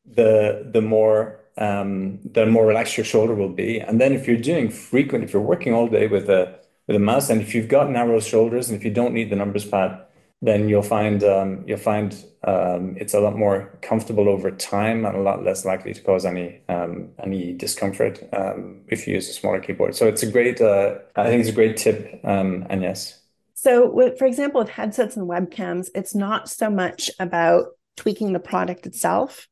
[0.05, 3.79] the the more um, the more relaxed your shoulder will be.
[3.79, 6.99] And then if you're doing frequent, if you're working all day with a with a
[6.99, 9.99] mouse, and if you've got narrow shoulders, and if you don't need the numbers pad,
[10.41, 15.15] then you'll find um, you'll find um, it's a lot more comfortable over time and
[15.15, 19.33] a lot less likely to cause any um, any discomfort um, if you use a
[19.33, 19.95] smaller keyboard.
[19.95, 23.21] So it's a great uh, I think it's a great tip, um, and yes.
[23.59, 28.39] So, with, for example, with headsets and webcams, it's not so much about tweaking the
[28.39, 29.47] product itself,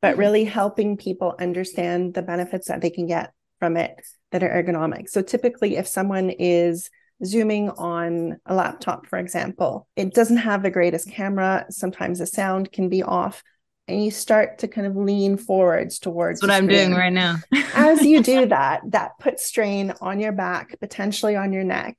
[0.00, 0.20] but mm-hmm.
[0.20, 5.08] really helping people understand the benefits that they can get from it that are ergonomic.
[5.08, 6.88] So, typically, if someone is
[7.24, 11.66] zooming on a laptop, for example, it doesn't have the greatest camera.
[11.70, 13.42] Sometimes the sound can be off.
[13.86, 17.36] And you start to kind of lean forwards towards what I'm doing right now.
[17.74, 21.96] As you do that, that puts strain on your back, potentially on your neck.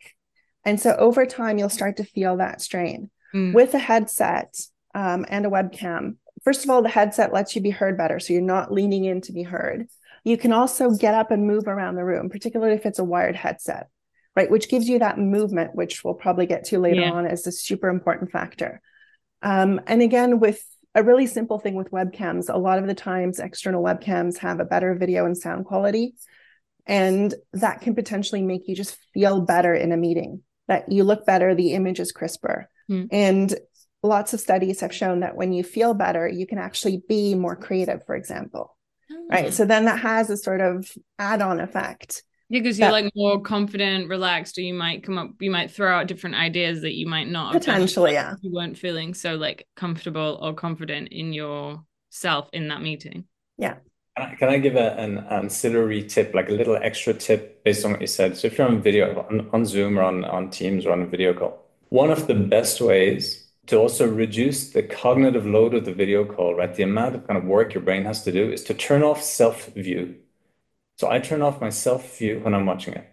[0.63, 3.09] And so over time, you'll start to feel that strain.
[3.33, 3.55] Mm.
[3.55, 4.55] With a headset
[4.93, 8.19] um, and a webcam, first of all, the headset lets you be heard better.
[8.19, 9.87] So you're not leaning in to be heard.
[10.23, 13.35] You can also get up and move around the room, particularly if it's a wired
[13.35, 13.87] headset
[14.39, 14.49] right?
[14.49, 17.11] Which gives you that movement, which we'll probably get to later yeah.
[17.11, 18.81] on as a super important factor.
[19.41, 20.63] Um, and again, with
[20.95, 24.65] a really simple thing with webcams, a lot of the times external webcams have a
[24.65, 26.15] better video and sound quality.
[26.85, 31.25] And that can potentially make you just feel better in a meeting, that you look
[31.25, 32.69] better, the image is crisper.
[32.89, 33.09] Mm.
[33.11, 33.55] And
[34.01, 37.57] lots of studies have shown that when you feel better, you can actually be more
[37.57, 38.77] creative, for example.
[39.29, 39.53] Right.
[39.53, 42.23] So then that has a sort of add on effect.
[42.49, 45.95] Yeah, because you're like more confident, relaxed, or you might come up, you might throw
[45.95, 48.33] out different ideas that you might not potentially, yeah.
[48.41, 53.25] You weren't feeling so like comfortable or confident in yourself in that meeting.
[53.57, 53.75] Yeah.
[54.17, 57.85] Can I, can I give a, an ancillary tip, like a little extra tip based
[57.85, 58.35] on what you said?
[58.35, 61.05] So if you're on video, on, on Zoom or on, on Teams or on a
[61.05, 65.93] video call, one of the best ways to also reduce the cognitive load of the
[65.93, 66.73] video call, right?
[66.73, 69.21] The amount of kind of work your brain has to do is to turn off
[69.21, 70.15] self view.
[70.99, 73.07] So I turn off my self view when I'm watching it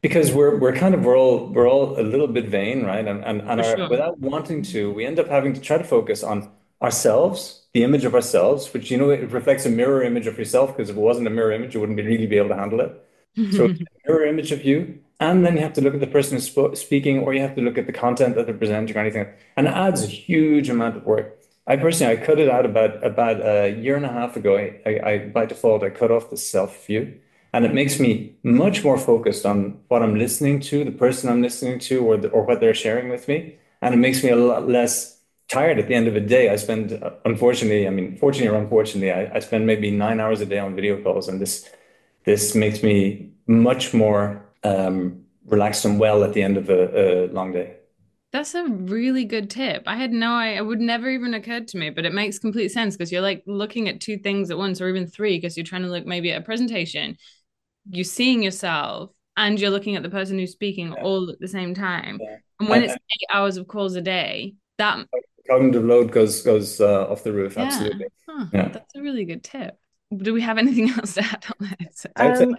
[0.00, 3.06] because we're we're kind of we're all we're all a little bit vain, right?
[3.06, 3.88] And and, and our, sure.
[3.88, 6.50] without wanting to, we end up having to try to focus on
[6.82, 10.76] ourselves, the image of ourselves, which you know it reflects a mirror image of yourself.
[10.76, 12.80] Because if it wasn't a mirror image, you wouldn't be, really be able to handle
[12.80, 12.90] it.
[13.52, 16.08] so it's a mirror image of you, and then you have to look at the
[16.08, 18.96] person who's sp- speaking, or you have to look at the content that they're presenting,
[18.96, 21.38] or anything, and it adds a huge amount of work.
[21.66, 24.56] I personally, I cut it out about about a year and a half ago.
[24.56, 27.20] I, I, I by default, I cut off the self view,
[27.52, 31.40] and it makes me much more focused on what I'm listening to, the person I'm
[31.42, 34.36] listening to, or the, or what they're sharing with me, and it makes me a
[34.36, 36.48] lot less tired at the end of the day.
[36.50, 40.46] I spend, unfortunately, I mean, fortunately or unfortunately, I, I spend maybe nine hours a
[40.46, 41.68] day on video calls, and this
[42.24, 47.32] this makes me much more um, relaxed and well at the end of a, a
[47.32, 47.76] long day.
[48.32, 49.82] That's a really good tip.
[49.86, 52.70] I had no I it would never even occurred to me, but it makes complete
[52.70, 55.66] sense because you're like looking at two things at once or even three because you're
[55.66, 57.18] trying to look maybe at a presentation,
[57.90, 61.02] you're seeing yourself and you're looking at the person who's speaking yeah.
[61.02, 62.18] all at the same time.
[62.20, 62.36] Yeah.
[62.60, 65.06] And when it's eight hours of calls a day, that
[65.48, 67.56] cognitive load goes goes uh, off the roof.
[67.56, 67.64] Yeah.
[67.64, 68.06] Absolutely.
[68.26, 68.46] Huh.
[68.52, 68.68] Yeah.
[68.68, 69.76] That's a really good tip.
[70.16, 72.06] Do we have anything else to add on this?
[72.16, 72.56] Um,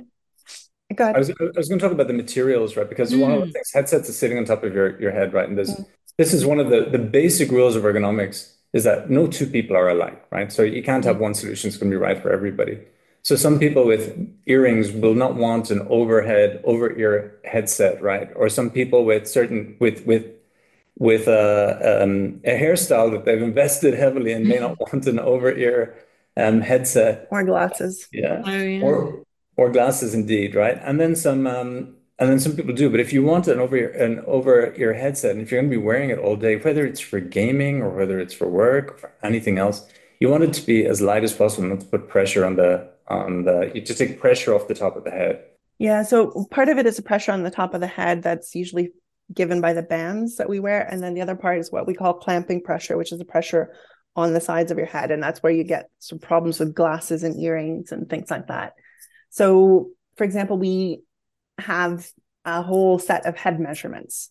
[0.93, 1.15] Go ahead.
[1.15, 2.88] I was, I was going to talk about the materials, right?
[2.88, 3.19] Because mm.
[3.19, 3.53] one of the mm.
[3.53, 5.47] things, headsets are sitting on top of your, your head, right?
[5.47, 5.86] And this, mm.
[6.17, 9.75] this is one of the, the basic rules of ergonomics is that no two people
[9.77, 10.51] are alike, right?
[10.51, 11.21] So you can't have mm.
[11.21, 12.79] one solution that's going to be right for everybody.
[13.23, 18.29] So some people with earrings will not want an overhead over ear headset, right?
[18.36, 20.25] Or some people with certain with with
[20.97, 25.51] with a um, a hairstyle that they've invested heavily in may not want an over
[25.53, 25.95] ear
[26.36, 28.10] um, headset or glasses.
[28.12, 28.41] Yeah.
[28.45, 28.82] Oh, yeah.
[28.82, 29.23] Or
[29.56, 30.80] or glasses indeed, right?
[30.82, 32.89] And then some um, and then some people do.
[32.89, 35.78] But if you want an over an over ear headset, and if you're going to
[35.78, 38.98] be wearing it all day, whether it's for gaming or whether it's for work or
[38.98, 39.86] for anything else,
[40.20, 42.89] you want it to be as light as possible, not to put pressure on the
[43.08, 45.44] on the you to take pressure off the top of the head.
[45.80, 46.04] Yeah.
[46.04, 48.92] So part of it is a pressure on the top of the head that's usually
[49.34, 50.82] given by the bands that we wear.
[50.82, 53.74] And then the other part is what we call clamping pressure, which is the pressure
[54.16, 55.12] on the sides of your head.
[55.12, 58.74] And that's where you get some problems with glasses and earrings and things like that.
[59.34, 61.02] So, for example, we
[61.58, 62.08] have
[62.46, 64.30] a whole set of head measurements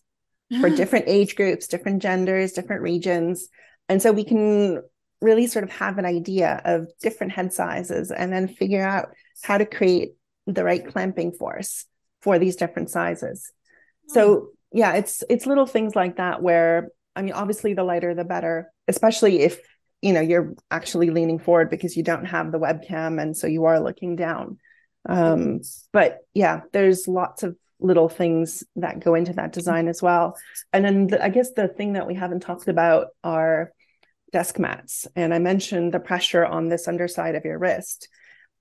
[0.61, 3.49] for different age groups, different genders, different regions.
[3.89, 4.81] And so we can
[5.21, 9.09] really sort of have an idea of different head sizes and then figure out
[9.43, 10.13] how to create
[10.47, 11.85] the right clamping force
[12.21, 13.51] for these different sizes.
[14.07, 14.45] So hmm.
[14.71, 18.71] yeah, it's it's little things like that where I mean obviously the lighter the better,
[18.87, 19.59] especially if
[20.01, 23.65] you know you're actually leaning forward because you don't have the webcam and so you
[23.65, 24.59] are looking down.
[25.07, 25.61] Um,
[25.91, 30.37] but yeah, there's lots of little things that go into that design as well.
[30.71, 33.71] And then the, I guess the thing that we haven't talked about are
[34.31, 35.07] desk mats.
[35.15, 38.07] And I mentioned the pressure on this underside of your wrist.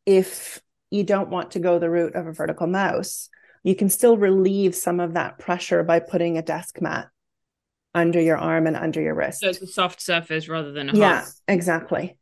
[0.05, 3.28] If you don't want to go the route of a vertical mouse,
[3.62, 7.09] you can still relieve some of that pressure by putting a desk mat
[7.94, 9.40] under your arm and under your wrist.
[9.40, 12.16] So it's a soft surface rather than a yeah, exactly.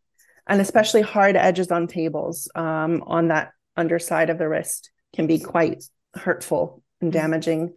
[0.46, 5.38] And especially hard edges on tables um, on that underside of the wrist can be
[5.38, 7.20] quite hurtful and mm-hmm.
[7.20, 7.74] damaging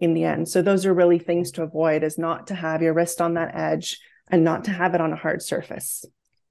[0.00, 0.48] in the end.
[0.48, 3.54] So those are really things to avoid is not to have your wrist on that
[3.54, 3.98] edge
[4.28, 6.04] and not to have it on a hard surface.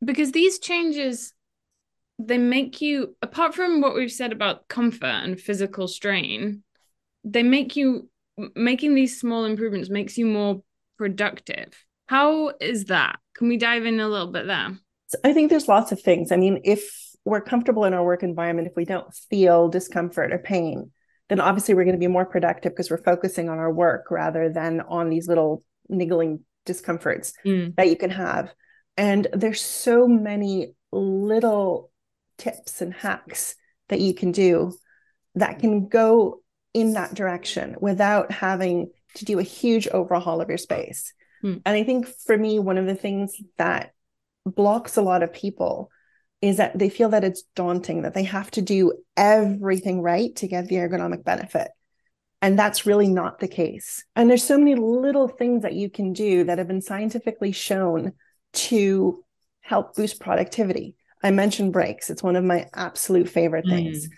[0.04, 1.34] Because these changes
[2.20, 6.64] they make you apart from what we've said about comfort and physical strain,
[7.24, 8.10] they make you
[8.56, 10.62] making these small improvements makes you more
[10.98, 11.86] productive.
[12.08, 13.20] How is that?
[13.36, 14.78] Can we dive in a little bit there?
[15.24, 16.32] I think there's lots of things.
[16.32, 20.40] I mean, if we're comfortable in our work environment, if we don't feel discomfort or
[20.40, 20.92] pain,
[21.28, 24.50] then obviously we're going to be more productive because we're focusing on our work rather
[24.50, 27.76] than on these little niggling discomforts mm.
[27.76, 28.54] that you can have.
[28.96, 31.92] And there's so many little
[32.38, 33.56] tips and hacks
[33.90, 34.74] that you can do
[35.36, 36.42] that can go
[36.74, 41.14] in that direction without having to do a huge overhaul of your space.
[41.44, 41.62] Mm.
[41.66, 43.92] And I think for me, one of the things that
[44.46, 45.90] blocks a lot of people
[46.42, 50.48] is that they feel that it's daunting, that they have to do everything right to
[50.48, 51.70] get the ergonomic benefit.
[52.42, 54.04] And that's really not the case.
[54.16, 58.14] And there's so many little things that you can do that have been scientifically shown
[58.54, 59.24] to
[59.62, 60.96] help boost productivity.
[61.24, 62.12] I mentioned breaks.
[62.12, 63.72] It's one of my absolute favorite mm.
[63.72, 64.10] things.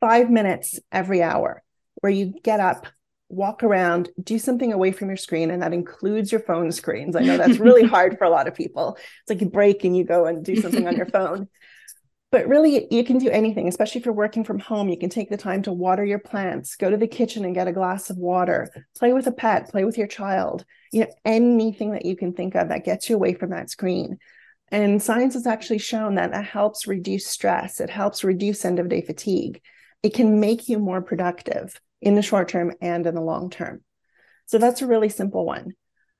[0.00, 1.62] Five minutes every hour
[2.00, 2.86] where you get up,
[3.28, 5.50] walk around, do something away from your screen.
[5.50, 7.14] And that includes your phone screens.
[7.14, 8.96] I know that's really hard for a lot of people.
[8.96, 11.48] It's like you break and you go and do something on your phone
[12.32, 15.30] but really you can do anything especially if you're working from home you can take
[15.30, 18.16] the time to water your plants go to the kitchen and get a glass of
[18.16, 22.32] water play with a pet play with your child you know anything that you can
[22.32, 24.18] think of that gets you away from that screen.
[24.68, 28.88] And science has actually shown that that helps reduce stress it helps reduce end of
[28.88, 29.60] day fatigue.
[30.02, 33.82] It can make you more productive in the short term and in the long term.
[34.46, 35.74] So that's a really simple one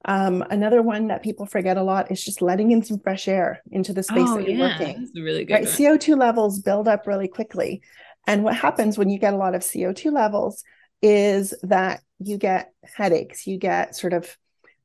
[0.07, 3.61] um, another one that people forget a lot is just letting in some fresh air
[3.73, 4.79] into the space oh, that you're yeah.
[4.79, 5.01] working.
[5.01, 5.55] That's really good.
[5.55, 5.65] Right?
[5.65, 7.83] CO2 levels build up really quickly.
[8.25, 10.63] And what happens when you get a lot of CO2 levels
[11.03, 14.37] is that you get headaches, you get sort of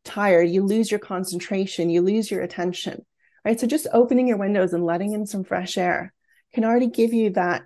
[0.04, 3.06] tired, you lose your concentration, you lose your attention.
[3.46, 3.60] Right.
[3.60, 6.14] So just opening your windows and letting in some fresh air
[6.54, 7.64] can already give you that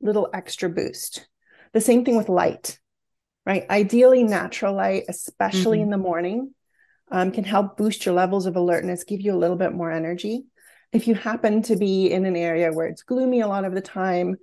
[0.00, 1.28] little extra boost.
[1.72, 2.78] The same thing with light,
[3.44, 3.64] right?
[3.70, 5.84] Ideally, natural light, especially mm-hmm.
[5.84, 6.54] in the morning,
[7.10, 10.44] um, can help boost your levels of alertness, give you a little bit more energy.
[10.92, 13.80] If you happen to be in an area where it's gloomy a lot of the
[13.80, 14.36] time,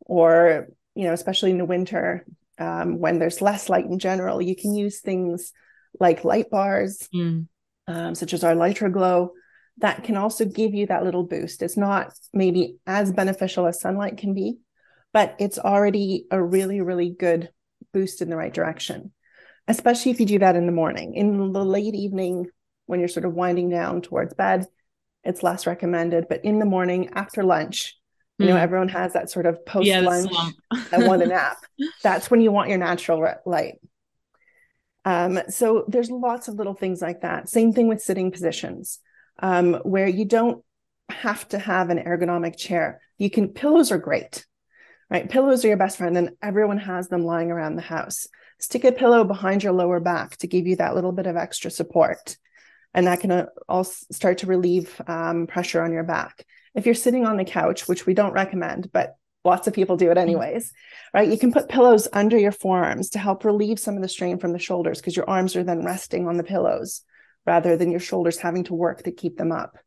[0.00, 2.26] or you know, especially in the winter
[2.58, 5.52] um, when there's less light in general, you can use things
[5.98, 7.46] like light bars, mm.
[7.86, 9.32] um, such as our Litra Glow,
[9.78, 11.62] that can also give you that little boost.
[11.62, 14.58] It's not maybe as beneficial as sunlight can be,
[15.12, 17.50] but it's already a really, really good
[17.92, 19.12] boost in the right direction
[19.68, 21.14] especially if you do that in the morning.
[21.14, 22.46] In the late evening,
[22.86, 24.66] when you're sort of winding down towards bed,
[25.22, 26.26] it's less recommended.
[26.28, 27.96] But in the morning after lunch,
[28.38, 28.58] you know, hmm.
[28.58, 30.32] everyone has that sort of post lunch
[30.92, 31.58] and want a nap.
[32.02, 33.74] That's when you want your natural light.
[35.04, 37.48] Um, so there's lots of little things like that.
[37.48, 38.98] Same thing with sitting positions,
[39.40, 40.64] um, where you don't
[41.10, 43.00] have to have an ergonomic chair.
[43.18, 44.46] You can pillows are great,
[45.10, 45.28] right?
[45.28, 48.26] Pillows are your best friend, and everyone has them lying around the house
[48.60, 51.70] stick a pillow behind your lower back to give you that little bit of extra
[51.70, 52.36] support.
[52.94, 56.44] And that can uh, also start to relieve um, pressure on your back.
[56.74, 60.06] If you're sitting on the couch, which we don't recommend, but lots of people do
[60.06, 60.18] it mm-hmm.
[60.18, 60.72] anyways,
[61.14, 61.28] right?
[61.28, 64.52] You can put pillows under your forearms to help relieve some of the strain from
[64.52, 67.02] the shoulders because your arms are then resting on the pillows
[67.46, 69.78] rather than your shoulders having to work to keep them up.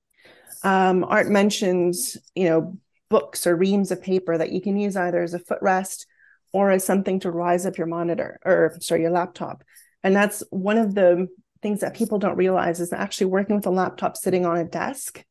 [0.63, 2.78] Um, Art mentions, you know,
[3.09, 6.05] books or reams of paper that you can use either as a footrest
[6.54, 9.64] or as something to rise up your monitor or sorry your laptop
[10.04, 11.28] And that's one of the
[11.62, 14.66] things that people don't realize is that actually working with a laptop sitting on a
[14.66, 15.24] desk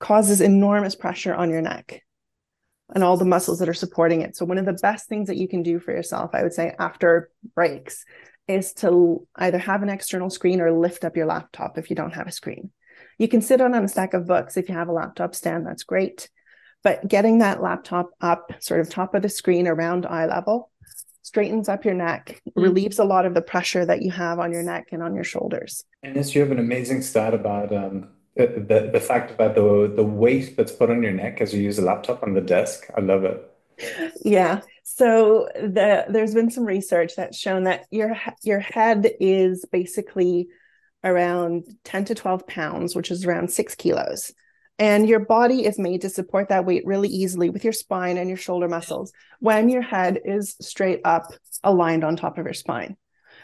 [0.00, 2.02] causes enormous pressure on your neck
[2.94, 4.36] and all the muscles that are supporting it.
[4.36, 6.74] So, one of the best things that you can do for yourself, I would say,
[6.78, 8.04] after breaks,
[8.46, 12.14] is to either have an external screen or lift up your laptop if you don't
[12.14, 12.70] have a screen.
[13.18, 15.84] You can sit on a stack of books if you have a laptop stand, that's
[15.84, 16.28] great.
[16.84, 20.70] But getting that laptop up, sort of top of the screen around eye level,
[21.22, 22.60] straightens up your neck, mm-hmm.
[22.60, 25.24] relieves a lot of the pressure that you have on your neck and on your
[25.24, 25.84] shoulders.
[26.02, 30.04] And yes, you have an amazing stat about um, the, the fact about the the
[30.04, 32.86] weight that's put on your neck as you use a laptop on the desk.
[32.96, 33.50] I love it.
[34.24, 34.60] Yeah.
[34.82, 40.48] So the there's been some research that's shown that your your head is basically
[41.02, 44.32] around 10 to 12 pounds, which is around six kilos.
[44.78, 48.28] And your body is made to support that weight really easily with your spine and
[48.28, 52.96] your shoulder muscles when your head is straight up aligned on top of your spine.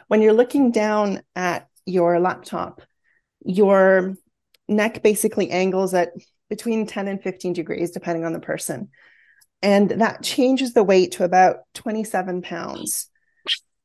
[0.09, 2.83] When you're looking down at your laptop,
[3.45, 4.17] your
[4.69, 6.11] neck basically angles at
[6.49, 8.89] between 10 and 15 degrees, depending on the person.
[9.63, 13.09] And that changes the weight to about 27 pounds.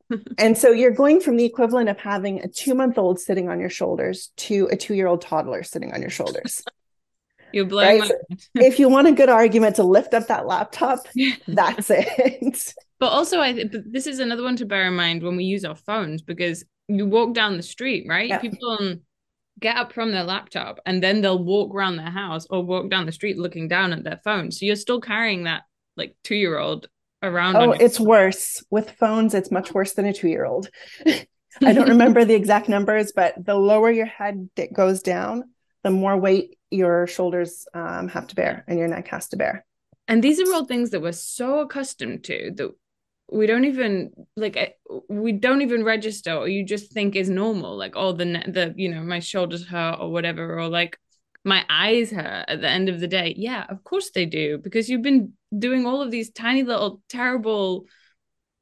[0.38, 3.60] and so you're going from the equivalent of having a two month old sitting on
[3.60, 6.64] your shoulders to a two year old toddler sitting on your shoulders.
[7.56, 8.12] You're blowing right?
[8.56, 10.99] if you want a good argument to lift up that laptop,
[11.47, 12.74] that's it.
[12.99, 15.64] But also, I th- this is another one to bear in mind when we use
[15.64, 18.28] our phones because you walk down the street, right?
[18.28, 18.39] Yeah.
[18.39, 19.01] People um,
[19.58, 23.06] get up from their laptop and then they'll walk around their house or walk down
[23.06, 24.51] the street looking down at their phone.
[24.51, 25.64] So you're still carrying that
[25.95, 26.88] like two year old
[27.24, 27.56] around.
[27.56, 28.08] Oh, it's phone.
[28.08, 29.34] worse with phones.
[29.34, 30.70] It's much worse than a two year old.
[31.64, 35.45] I don't remember the exact numbers, but the lower your head it goes down,
[35.86, 39.63] the more weight your shoulders um, have to bear and your neck has to bear.
[40.07, 42.71] And these are all things that we're so accustomed to that
[43.31, 44.69] we don't even like eh,
[45.09, 48.89] we don't even register or you just think is normal like oh the the you
[48.89, 50.99] know my shoulders hurt or whatever or like
[51.43, 54.89] my eyes hurt at the end of the day yeah of course they do because
[54.89, 57.86] you've been doing all of these tiny little terrible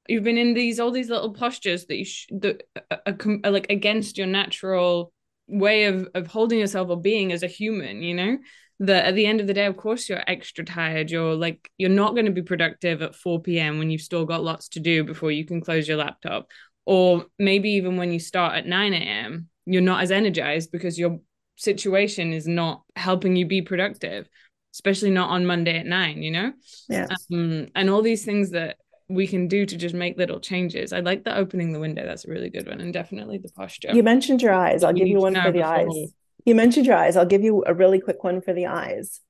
[0.07, 3.51] you've been in these all these little postures that you sh- that are, are, are
[3.51, 5.12] like against your natural
[5.47, 8.37] way of of holding yourself or being as a human you know
[8.79, 11.09] that at the end of the day, of course, you're extra tired.
[11.11, 13.77] You're like, you're not going to be productive at 4 p.m.
[13.77, 16.47] when you've still got lots to do before you can close your laptop.
[16.85, 21.19] Or maybe even when you start at 9 a.m., you're not as energized because your
[21.55, 24.27] situation is not helping you be productive,
[24.73, 26.51] especially not on Monday at nine, you know?
[26.89, 27.07] Yeah.
[27.31, 28.77] Um, and all these things that
[29.09, 30.93] we can do to just make little changes.
[30.93, 32.05] I like the opening the window.
[32.05, 32.79] That's a really good one.
[32.79, 33.89] And definitely the posture.
[33.93, 34.83] You mentioned your eyes.
[34.83, 35.87] I'll you give you one for the eyes.
[36.45, 37.15] You mentioned your eyes.
[37.15, 39.21] I'll give you a really quick one for the eyes.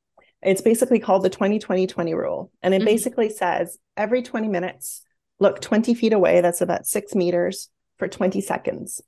[0.42, 2.52] It's basically called the 20 20 20 rule.
[2.62, 2.86] And it mm-hmm.
[2.86, 5.04] basically says every 20 minutes,
[5.40, 6.42] look 20 feet away.
[6.42, 9.02] That's about six meters for 20 seconds.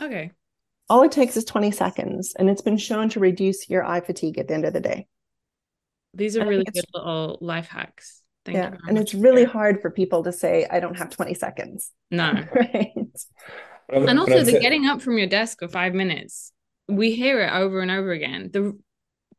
[0.00, 0.32] Okay.
[0.88, 2.34] All it takes is 20 seconds.
[2.38, 5.06] And it's been shown to reduce your eye fatigue at the end of the day.
[6.12, 8.19] These are really good little life hacks.
[8.44, 8.76] Thank yeah.
[8.88, 11.90] And it's really hard for people to say, I don't have 20 seconds.
[12.12, 12.44] No.
[12.54, 12.92] right.
[13.88, 16.52] And also the getting up from your desk for five minutes
[16.90, 18.50] we hear it over and over again.
[18.52, 18.78] The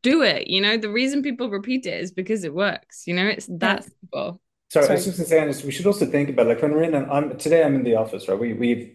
[0.02, 0.76] do it, you know.
[0.76, 3.06] The reason people repeat it is because it works.
[3.06, 4.40] You know, it's that simple.
[4.70, 6.82] Sorry, Sorry, I was just gonna say, we should also think about like when we're
[6.82, 6.94] in.
[6.94, 7.62] An, I'm today.
[7.62, 8.38] I'm in the office, right?
[8.38, 8.94] We we've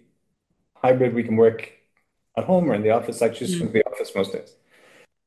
[0.75, 1.13] hybrid.
[1.13, 1.71] We can work
[2.35, 3.21] at home or in the office.
[3.21, 3.59] I choose mm.
[3.59, 4.53] from the office most days.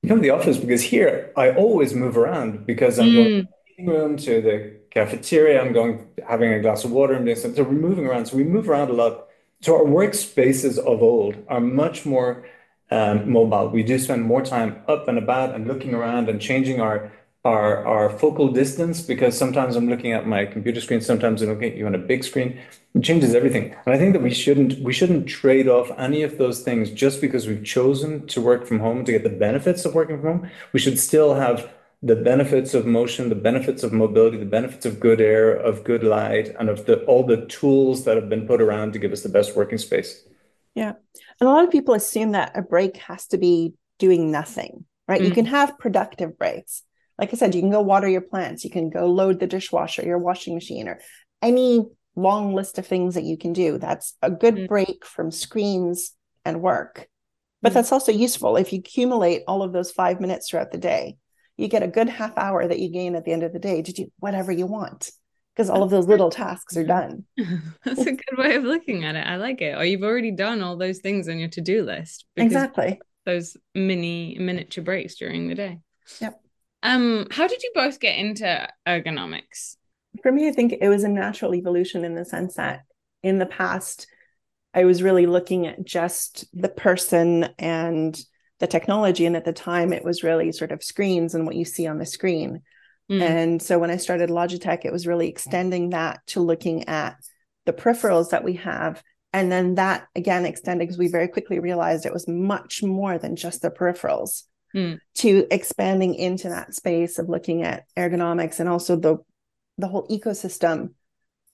[0.03, 3.15] You come to the office because here I always move around because I'm mm.
[3.15, 3.49] going to the meeting
[3.87, 5.61] room to the cafeteria.
[5.61, 7.65] I'm going having a glass of water and doing something.
[7.65, 8.27] So we're moving around.
[8.27, 9.27] So we move around a lot.
[9.61, 12.45] So our workspaces of old are much more
[12.91, 13.69] um, mobile.
[13.69, 17.13] We do spend more time up and about and looking around and changing our
[17.45, 21.73] our our focal distance because sometimes I'm looking at my computer screen, sometimes I'm looking
[21.73, 22.61] at you on a big screen.
[22.95, 23.75] It changes everything.
[23.87, 27.21] And I think that we shouldn't we shouldn't trade off any of those things just
[27.21, 30.51] because we've chosen to work from home to get the benefits of working from home.
[30.73, 31.71] We should still have
[32.03, 36.03] the benefits of motion, the benefits of mobility, the benefits of good air, of good
[36.03, 39.23] light, and of the all the tools that have been put around to give us
[39.23, 40.25] the best working space.
[40.75, 40.93] Yeah.
[41.41, 45.21] And a lot of people assume that a break has to be doing nothing, right?
[45.21, 45.27] Mm.
[45.27, 46.83] You can have productive breaks.
[47.19, 50.03] Like I said, you can go water your plants, you can go load the dishwasher,
[50.03, 51.01] your washing machine, or
[51.43, 51.85] any
[52.17, 53.77] long list of things that you can do.
[53.77, 54.69] That's a good mm.
[54.69, 56.13] break from screens
[56.47, 57.09] and work.
[57.61, 57.75] But mm.
[57.75, 61.19] that's also useful if you accumulate all of those five minutes throughout the day.
[61.61, 63.83] You get a good half hour that you gain at the end of the day
[63.83, 65.11] to do whatever you want
[65.55, 67.25] because all of those little tasks are done.
[67.85, 69.27] That's a good way of looking at it.
[69.27, 69.77] I like it.
[69.77, 72.25] Or you've already done all those things on your to-do list.
[72.37, 72.99] Exactly.
[73.27, 75.79] Those mini miniature breaks during the day.
[76.21, 76.41] Yep.
[76.83, 79.77] Um, how did you both get into ergonomics?
[80.23, 82.85] For me, I think it was a natural evolution in the sense that
[83.23, 84.07] in the past,
[84.73, 88.19] I was really looking at just the person and
[88.61, 89.27] the technology.
[89.27, 91.99] And at the time, it was really sort of screens and what you see on
[91.99, 92.63] the screen.
[93.11, 93.21] Mm.
[93.21, 97.17] And so when I started Logitech, it was really extending that to looking at
[97.67, 99.03] the peripherals that we have.
[99.33, 103.37] And then that again extended because we very quickly realized it was much more than
[103.37, 104.45] just the peripherals
[104.75, 104.99] mm.
[105.17, 109.19] to expanding into that space of looking at ergonomics and also the
[109.79, 110.91] the whole ecosystem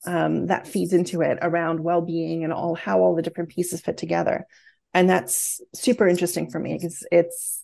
[0.07, 3.97] um, that feeds into it around well-being and all how all the different pieces fit
[3.97, 4.47] together
[4.97, 7.63] and that's super interesting for me because it's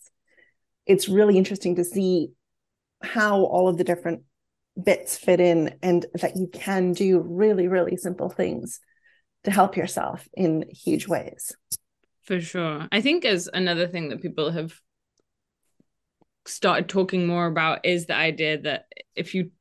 [0.84, 2.28] it's really interesting to see
[3.02, 4.22] how all of the different
[4.82, 8.80] bits fit in and that you can do really really simple things
[9.44, 11.56] to help yourself in huge ways.
[12.22, 12.86] For sure.
[12.92, 14.78] I think as another thing that people have
[16.46, 18.84] started talking more about is the idea that
[19.16, 19.52] if you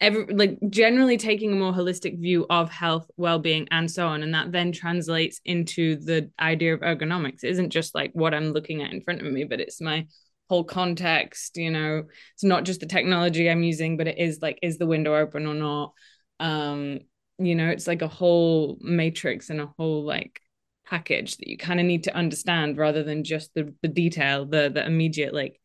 [0.00, 4.32] ever like generally taking a more holistic view of health well-being and so on and
[4.32, 7.44] that then translates into the idea of ergonomics.
[7.44, 10.06] It isn't just like what i'm looking at in front of me but it's my
[10.48, 12.04] whole context you know?
[12.34, 15.46] It's not just the technology i'm using but it is like is the window open
[15.46, 15.92] or not?
[16.40, 17.00] Um
[17.38, 20.40] you know it's like a whole matrix and a whole like
[20.86, 24.70] package that you kind of need to understand rather than just the the detail the
[24.72, 25.60] the immediate like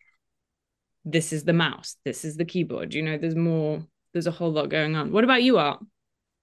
[1.06, 3.18] this is the mouse this is the keyboard you know?
[3.18, 3.86] There's more
[4.16, 5.12] there's a whole lot going on.
[5.12, 5.84] What about you art?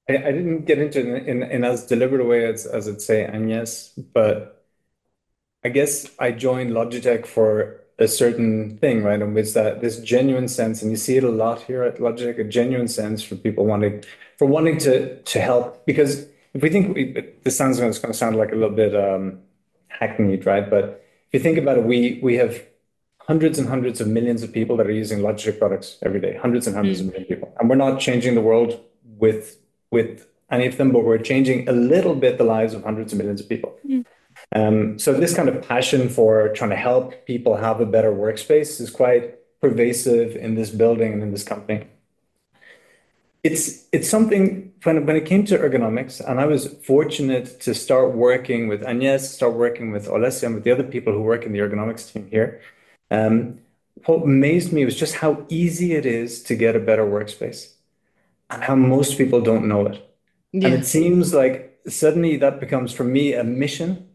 [0.06, 2.86] I, I didn't get into it in, in, in as deliberate a way as, as
[2.88, 4.66] I'd say agnes but
[5.64, 10.48] i guess i joined logitech for a certain thing right And which that this genuine
[10.48, 13.64] sense and you see it a lot here at logitech a genuine sense for people
[13.64, 14.02] wanting
[14.38, 15.86] for wanting to to help.
[15.86, 18.94] Because if we think we, this sounds it's going to sound like a little bit
[18.96, 19.38] um
[19.88, 22.60] hackneyed right but if you think about it we we have
[23.26, 26.66] hundreds and hundreds of millions of people that are using Logitech products every day, hundreds
[26.66, 27.02] and hundreds mm.
[27.02, 27.54] of million people.
[27.58, 28.80] And we're not changing the world
[29.18, 29.58] with
[29.90, 33.18] with any of them, but we're changing a little bit the lives of hundreds of
[33.18, 33.74] millions of people.
[33.86, 34.04] Mm.
[34.54, 38.80] Um, so this kind of passion for trying to help people have a better workspace
[38.80, 41.86] is quite pervasive in this building and in this company.
[43.42, 48.12] It's it's something when when it came to ergonomics, and I was fortunate to start
[48.14, 51.52] working with Agnes, start working with Olesya and with the other people who work in
[51.52, 52.60] the ergonomics team here.
[53.12, 53.58] Um,
[54.06, 57.74] what amazed me was just how easy it is to get a better workspace
[58.48, 60.02] and how most people don't know it.
[60.52, 60.68] Yeah.
[60.68, 64.08] And it seems like suddenly that becomes for me a mission,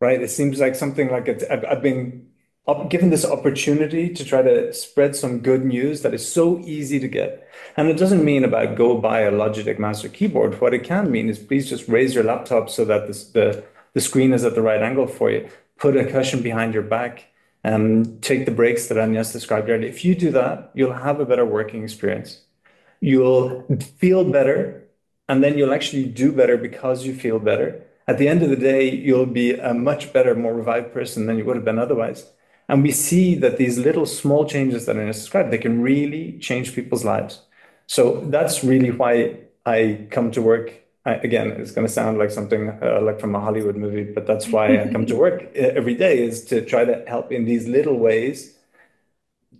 [0.00, 0.22] right?
[0.22, 2.26] It seems like something like it, I've, I've been
[2.88, 7.08] given this opportunity to try to spread some good news that is so easy to
[7.08, 7.48] get.
[7.76, 10.60] And it doesn't mean about go buy a Logitech Master keyboard.
[10.60, 14.00] What it can mean is please just raise your laptop so that this, the, the
[14.00, 15.48] screen is at the right angle for you.
[15.76, 17.26] Put a cushion behind your back
[17.68, 19.90] Um, take the breaks that Agnes described earlier.
[19.90, 22.30] If you do that, you'll have a better working experience.
[23.00, 23.64] You'll
[23.98, 24.88] feel better,
[25.28, 27.84] and then you'll actually do better because you feel better.
[28.06, 31.36] At the end of the day, you'll be a much better, more revived person than
[31.36, 32.20] you would have been otherwise.
[32.70, 36.74] And we see that these little small changes that Agnes described, they can really change
[36.74, 37.42] people's lives.
[37.86, 40.72] So that's really why I come to work
[41.04, 44.26] I, again, it's going to sound like something uh, like from a Hollywood movie, but
[44.26, 47.66] that's why I come to work every day is to try to help in these
[47.66, 48.54] little ways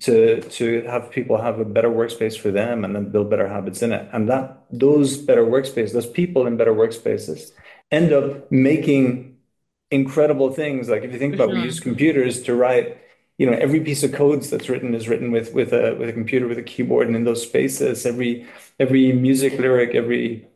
[0.00, 3.82] to to have people have a better workspace for them and then build better habits
[3.82, 4.08] in it.
[4.12, 7.50] And that those better workspaces, those people in better workspaces
[7.90, 9.38] end up making
[9.90, 10.88] incredible things.
[10.88, 12.98] Like if you think about we use computers to write
[13.38, 16.12] you know every piece of codes that's written is written with with a with a
[16.12, 18.46] computer with a keyboard and in those spaces every
[18.80, 20.46] every music lyric every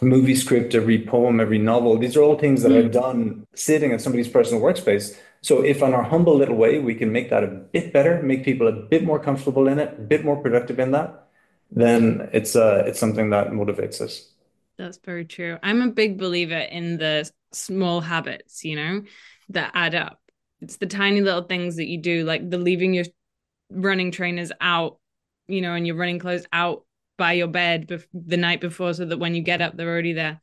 [0.00, 1.98] movie script, every poem, every novel.
[1.98, 2.84] These are all things that mm.
[2.84, 5.16] are done sitting at somebody's personal workspace.
[5.42, 8.44] So if on our humble little way we can make that a bit better, make
[8.44, 11.28] people a bit more comfortable in it, a bit more productive in that,
[11.70, 14.32] then it's uh it's something that motivates us.
[14.78, 15.58] That's very true.
[15.62, 19.02] I'm a big believer in the small habits, you know,
[19.50, 20.20] that add up.
[20.60, 23.04] It's the tiny little things that you do, like the leaving your
[23.70, 24.98] running trainers out,
[25.48, 26.84] you know, and your running clothes out
[27.22, 30.40] by your bed the night before so that when you get up they're already there.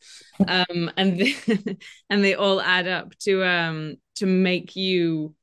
[0.47, 1.35] Um and they,
[2.09, 5.35] and they all add up to um to make you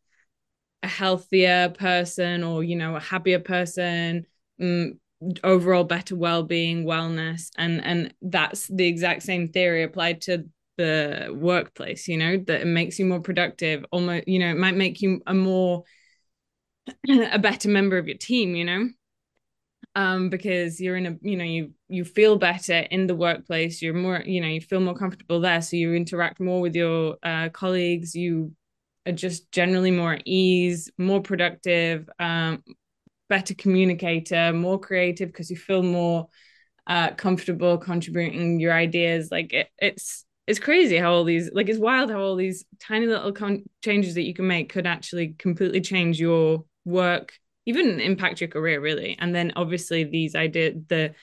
[0.83, 4.25] a healthier person or you know a happier person
[4.63, 4.99] um,
[5.45, 7.51] overall better well-being wellness.
[7.59, 10.47] And and that's the exact same theory applied to
[10.79, 14.77] the workplace you know that it makes you more productive almost you know it might
[14.77, 15.85] make you a more
[17.09, 18.87] a better member of your team you know
[19.97, 23.81] um, because you're in a you know you you feel better in the workplace.
[23.81, 25.63] You're more you know you feel more comfortable there.
[25.63, 28.15] So you interact more with your uh, colleagues.
[28.15, 28.53] You
[29.07, 32.63] are just generally more at ease more productive um,
[33.29, 36.29] better communicator more creative because you feel more
[36.87, 39.31] uh, comfortable contributing your ideas.
[39.31, 43.07] Like it, it's it's crazy how all these like it's wild how all these tiny
[43.07, 47.33] little con- changes that you can make could actually completely change your work
[47.67, 49.17] even impact your career really.
[49.19, 51.15] And then obviously these idea the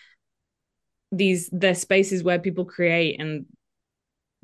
[1.12, 3.46] these the spaces where people create and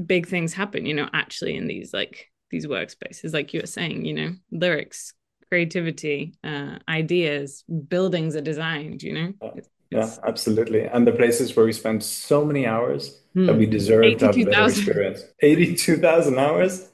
[0.06, 4.06] big things happen you know actually in these like these workspaces like you were saying
[4.06, 5.14] you know lyrics
[5.50, 9.34] creativity uh ideas buildings are designed you know?
[9.56, 10.84] It's, yeah absolutely.
[10.84, 13.48] And the places where we spend so many hours hmm.
[13.48, 15.24] that we deserve 82, to have better experience.
[15.42, 16.90] 82,000 hours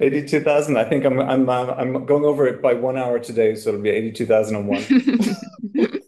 [0.00, 3.70] 82,000 I think I'm I'm uh, I'm going over it by 1 hour today so
[3.70, 4.84] it'll be 82,001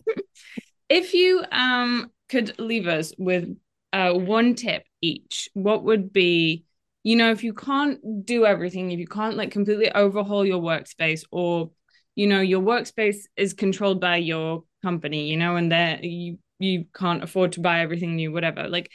[0.89, 3.49] if you um could leave us with
[3.93, 6.65] uh one tip each what would be
[7.05, 11.25] you know if you can't do everything if you can't like completely overhaul your workspace
[11.31, 11.71] or
[12.17, 16.85] you know your workspace is controlled by your company you know and that you you
[16.95, 18.91] can't afford to buy everything new whatever like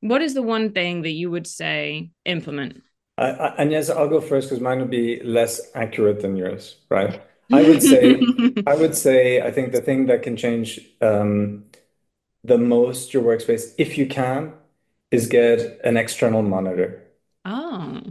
[0.00, 2.82] what is the one thing that you would say implement
[3.22, 6.76] I, I, and yes i'll go first because mine will be less accurate than yours
[6.90, 8.20] right i would say
[8.66, 11.64] i would say i think the thing that can change um,
[12.44, 14.52] the most your workspace if you can
[15.10, 17.02] is get an external monitor
[17.44, 18.02] Oh.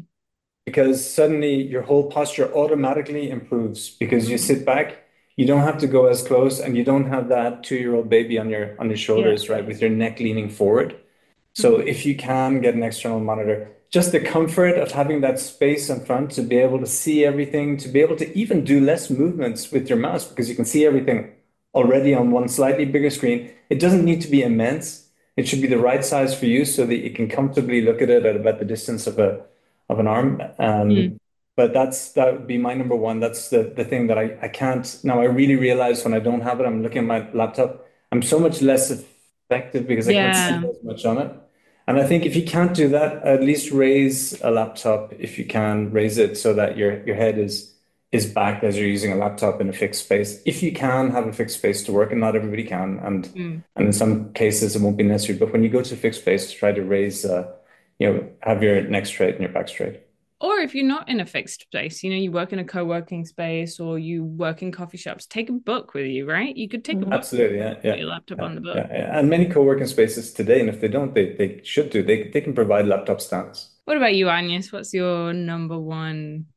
[0.65, 5.03] Because suddenly your whole posture automatically improves because you sit back,
[5.35, 8.49] you don't have to go as close, and you don't have that two-year-old baby on
[8.49, 10.95] your on your shoulders, right, with your neck leaning forward.
[11.53, 11.87] So mm-hmm.
[11.87, 15.99] if you can get an external monitor, just the comfort of having that space in
[16.05, 19.69] front to be able to see everything, to be able to even do less movements
[19.71, 21.31] with your mouse because you can see everything
[21.75, 23.51] already on one slightly bigger screen.
[23.69, 25.09] It doesn't need to be immense.
[25.35, 28.09] It should be the right size for you so that you can comfortably look at
[28.09, 29.43] it at about the distance of a
[29.89, 30.41] of an arm.
[30.57, 31.17] Um, mm.
[31.57, 33.19] But that's that would be my number one.
[33.19, 35.19] That's the the thing that I, I can't now.
[35.19, 37.85] I really realize when I don't have it, I'm looking at my laptop.
[38.11, 41.31] I'm so much less effective because I can't see as much on it.
[41.91, 45.43] And I think if you can't do that, at least raise a laptop if you
[45.43, 47.73] can raise it so that your your head is
[48.13, 50.41] is back as you're using a laptop in a fixed space.
[50.45, 53.63] If you can have a fixed space to work, and not everybody can, and mm.
[53.75, 55.37] and in some cases it won't be necessary.
[55.37, 57.51] But when you go to a fixed space, try to raise, uh,
[57.99, 59.99] you know, have your neck straight and your back straight.
[60.41, 63.25] Or if you're not in a fixed space, you know, you work in a co-working
[63.25, 66.57] space or you work in coffee shops, take a book with you, right?
[66.57, 67.11] You could take a mm-hmm.
[67.11, 67.19] book.
[67.19, 67.93] Absolutely, yeah, yeah.
[67.93, 68.75] your laptop yeah, on the book.
[68.75, 69.19] Yeah, yeah.
[69.19, 72.01] And many co-working spaces today, and if they don't, they they should do.
[72.01, 73.69] They they can provide laptop stands.
[73.85, 74.71] What about you, Agnes?
[74.71, 76.47] What's your number one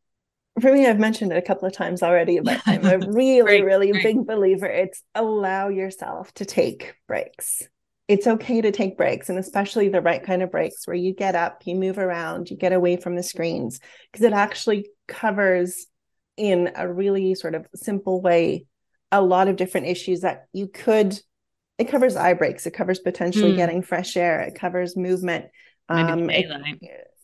[0.61, 3.93] for me, I've mentioned it a couple of times already, but I'm a really, really
[3.93, 4.67] big believer.
[4.67, 7.69] It's allow yourself to take breaks.
[8.07, 11.35] It's okay to take breaks, and especially the right kind of breaks where you get
[11.35, 13.81] up, you move around, you get away from the screens,
[14.13, 15.87] because it actually covers
[16.37, 18.67] in a really sort of simple way
[19.11, 21.19] a lot of different issues that you could.
[21.79, 22.67] It covers eye breaks.
[22.67, 23.57] It covers potentially mm.
[23.57, 24.41] getting fresh air.
[24.41, 25.47] It covers movement.
[25.89, 26.47] Um, it,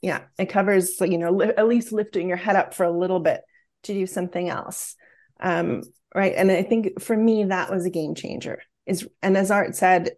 [0.03, 3.21] yeah it covers you know li- at least lifting your head up for a little
[3.21, 3.43] bit
[3.85, 4.97] to do something else
[5.41, 5.83] um,
[6.15, 9.75] right and i think for me that was a game changer is and as art
[9.77, 10.11] said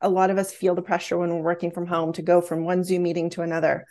[0.00, 2.64] a lot of us feel the pressure when we're working from home to go from
[2.64, 3.86] one zoom meeting to another.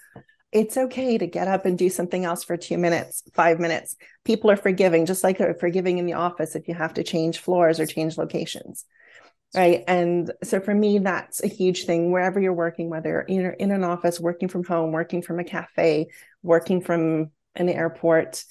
[0.51, 3.95] It's okay to get up and do something else for two minutes five minutes.
[4.23, 7.39] People are forgiving just like they're forgiving in the office if you have to change
[7.39, 8.85] floors or change locations
[9.55, 9.83] right?
[9.87, 12.11] And so for me that's a huge thing.
[12.11, 16.07] Wherever you're working whether you're in an office working from home working from a cafe
[16.43, 18.43] working from an airport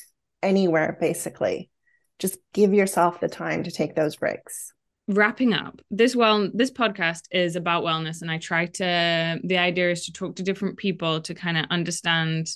[0.43, 1.71] anywhere basically
[2.19, 4.73] just give yourself the time to take those breaks
[5.07, 9.91] wrapping up this well this podcast is about wellness and i try to the idea
[9.91, 12.49] is to talk to different people to kind of understand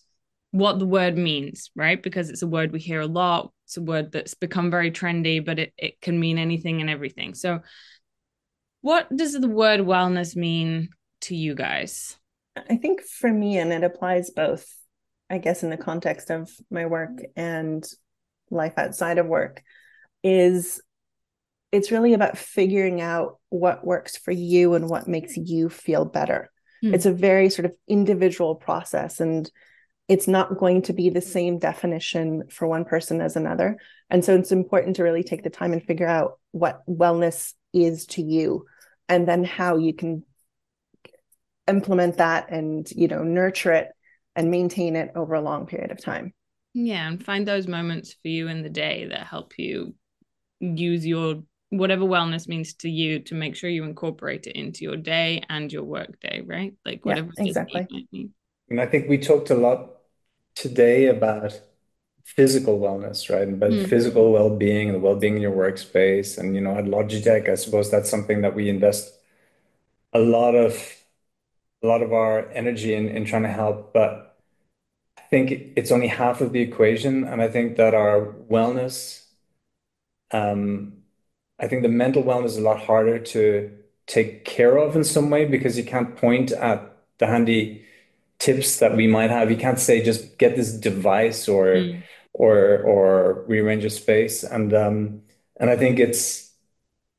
[0.52, 3.82] what the word means right because it's a word we hear a lot it's a
[3.82, 7.60] word that's become very trendy but it, it can mean anything and everything so
[8.80, 10.90] what does the word wellness mean
[11.22, 12.16] to you guys?
[12.56, 14.66] I think for me, and it applies both,
[15.28, 17.84] I guess, in the context of my work and
[18.50, 19.62] life outside of work,
[20.22, 20.80] is
[21.72, 26.50] it's really about figuring out what works for you and what makes you feel better.
[26.82, 26.94] Hmm.
[26.94, 29.50] It's a very sort of individual process and
[30.08, 33.76] it's not going to be the same definition for one person as another.
[34.08, 38.06] And so it's important to really take the time and figure out what wellness is
[38.06, 38.64] to you
[39.08, 40.24] and then how you can
[41.66, 43.88] implement that and you know nurture it
[44.34, 46.32] and maintain it over a long period of time
[46.72, 49.94] yeah and find those moments for you in the day that help you
[50.60, 54.96] use your whatever wellness means to you to make sure you incorporate it into your
[54.96, 57.86] day and your work day right like whatever yeah, exactly
[58.70, 59.90] and i think we talked a lot
[60.54, 61.60] today about
[62.24, 63.58] physical wellness, right?
[63.58, 63.88] But mm.
[63.88, 66.36] physical well-being and the well-being in your workspace.
[66.36, 69.14] And you know, at Logitech, I suppose that's something that we invest
[70.12, 70.74] a lot of
[71.82, 74.36] a lot of our energy in, in trying to help, but
[75.16, 77.24] I think it's only half of the equation.
[77.24, 79.24] And I think that our wellness,
[80.32, 80.97] um,
[81.60, 83.70] I think the mental wellness is a lot harder to
[84.06, 87.84] take care of in some way because you can't point at the handy
[88.38, 89.50] tips that we might have.
[89.50, 92.02] You can't say just get this device or mm.
[92.32, 94.44] or or rearrange a space.
[94.44, 95.22] And um,
[95.58, 96.52] and I think it's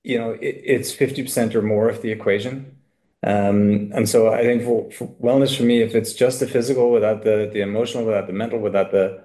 [0.03, 2.75] you know it, it's 50% or more of the equation.
[3.21, 6.89] Um, and so I think for, for, wellness for me, if it's just the physical
[6.91, 9.21] without the the emotional, without the mental, without the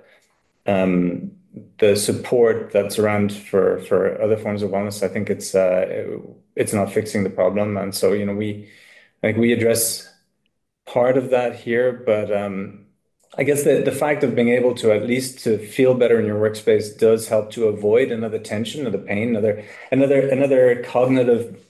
[0.66, 1.30] um,
[1.78, 6.20] the support that's around for for other forms of wellness, I think it's uh, it,
[6.56, 7.76] it's not fixing the problem.
[7.76, 8.68] And so you know we
[9.22, 10.12] I think we address
[10.86, 12.86] part of that here, but um,
[13.36, 16.26] I guess the the fact of being able to at least to feel better in
[16.26, 21.64] your workspace does help to avoid another tension, another pain, another another another cognitive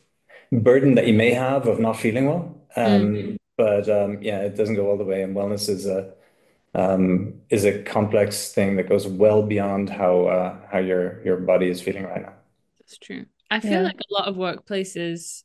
[0.52, 2.54] burden that you may have of not feeling well.
[2.76, 3.36] Um, mm-hmm.
[3.56, 6.12] But um, yeah, it doesn't go all the way, and wellness is a
[6.74, 11.80] is a complex thing that goes well beyond how uh, how your your body is
[11.80, 12.32] feeling right now.
[12.80, 13.26] That's true.
[13.50, 13.80] I feel yeah.
[13.82, 15.44] like a lot of workplaces,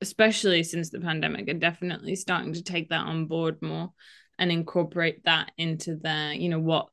[0.00, 3.92] especially since the pandemic, are definitely starting to take that on board more
[4.38, 6.88] and incorporate that into their, you know, what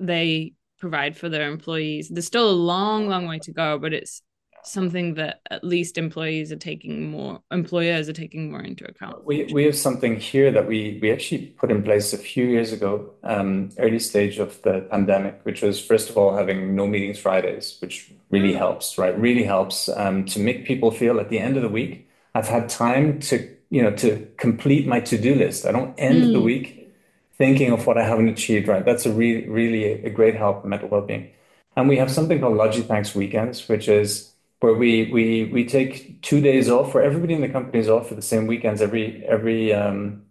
[0.00, 2.08] they provide for their employees.
[2.08, 4.22] There's still a long, long way to go, but it's
[4.66, 9.44] something that at least employees are taking more employers are taking more into account we
[9.52, 13.10] we have something here that we we actually put in place a few years ago
[13.24, 17.76] um, early stage of the pandemic which was first of all having no meetings fridays
[17.80, 18.58] which really mm.
[18.58, 19.18] helps right?
[19.18, 22.68] Really helps um, to make people feel at the end of the week i've had
[22.68, 25.66] time to you know to complete my to-do list.
[25.66, 26.32] I don't end mm.
[26.32, 26.92] the week
[27.36, 28.84] thinking of what i haven't achieved right?
[28.84, 31.30] That's a really really a great help in mental well-being.
[31.76, 36.40] And we have something called Logithanks weekends which is where we we we take two
[36.40, 39.72] days off, where everybody in the company is off for the same weekends every every
[39.72, 40.22] um,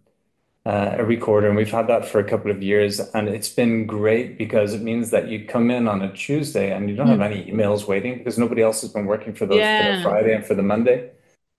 [0.66, 3.86] uh, every quarter, and we've had that for a couple of years, and it's been
[3.86, 7.18] great because it means that you come in on a Tuesday and you don't have
[7.18, 7.22] hmm.
[7.22, 10.44] any emails waiting because nobody else has been working for those for the Friday and
[10.44, 11.10] for the Monday.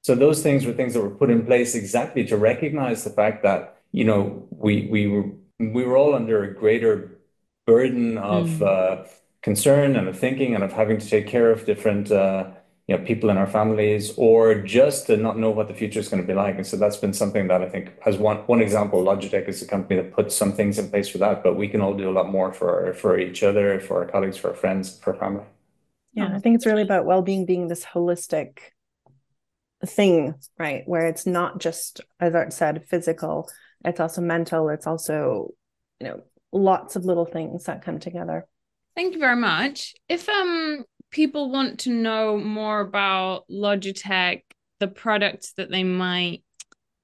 [0.01, 3.43] So those things were things that were put in place exactly to recognize the fact
[3.43, 5.26] that you know we we were
[5.59, 7.20] we were all under a greater
[7.66, 8.61] burden of mm.
[8.61, 9.07] uh,
[9.46, 12.41] concern and of thinking and of having to take care of different uh,
[12.88, 14.41] you know, people in our families, or
[14.78, 16.56] just to not know what the future is going to be like.
[16.60, 19.68] And so that's been something that I think, as one one example, Logitech is a
[19.76, 22.16] company that puts some things in place for that, but we can all do a
[22.20, 25.46] lot more for for each other, for our colleagues, for our friends, for our family.
[26.14, 28.50] Yeah, I think it's really about well-being being this holistic
[29.86, 30.84] thing, right?
[30.86, 33.50] Where it's not just, as Art said, physical,
[33.84, 35.54] it's also mental, it's also,
[36.00, 36.18] you know,
[36.52, 38.48] lots of little things that come together.
[38.96, 39.93] Thank you very much.
[40.08, 44.41] If um people want to know more about Logitech,
[44.80, 46.43] the products that they might,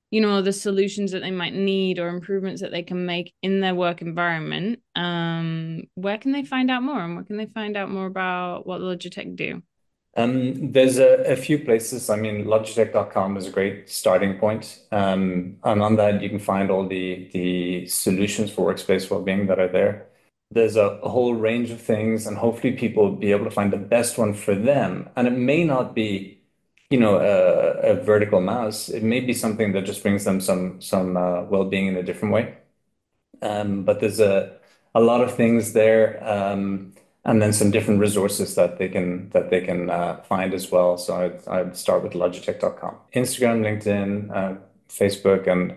[0.10, 3.62] you know, the solutions that they might need or improvements that they can make in
[3.62, 7.78] their work environment, um, where can they find out more and where can they find
[7.78, 9.62] out more about what Logitech do?
[10.18, 12.10] Um, there's a, a, few places.
[12.10, 14.80] I mean, logitech.com is a great starting point.
[14.92, 19.58] Um, and on that, you can find all the, the solutions for workspace well-being that
[19.58, 20.11] are there
[20.52, 23.72] there's a, a, whole range of things and hopefully people will be able to find
[23.72, 25.10] the best one for them.
[25.16, 26.42] And it may not be
[26.90, 28.90] you know a, a vertical mouse.
[28.90, 32.34] It may be something that just brings them some some uh, well-being in a different
[32.34, 32.58] way.
[33.42, 34.58] Um, but there's a
[34.94, 36.94] a lot of things there um,
[37.24, 40.98] and then some different resources that they can that they can uh, find as well.
[40.98, 44.58] So I'd, I'd start with logitech.com instagram linkedin uh,
[44.90, 45.76] facebook and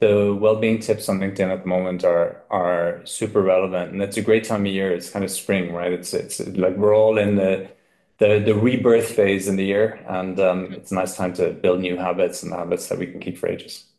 [0.00, 4.22] the well-being tips on LinkedIn at the moment are are super relevant, and it's a
[4.22, 4.90] great time of year.
[4.92, 5.92] It's kind of spring, right?
[5.92, 7.70] It's it's like we're all in the
[8.18, 11.80] the the rebirth phase in the year, and um, it's a nice time to build
[11.80, 13.84] new habits and habits that we can keep for ages.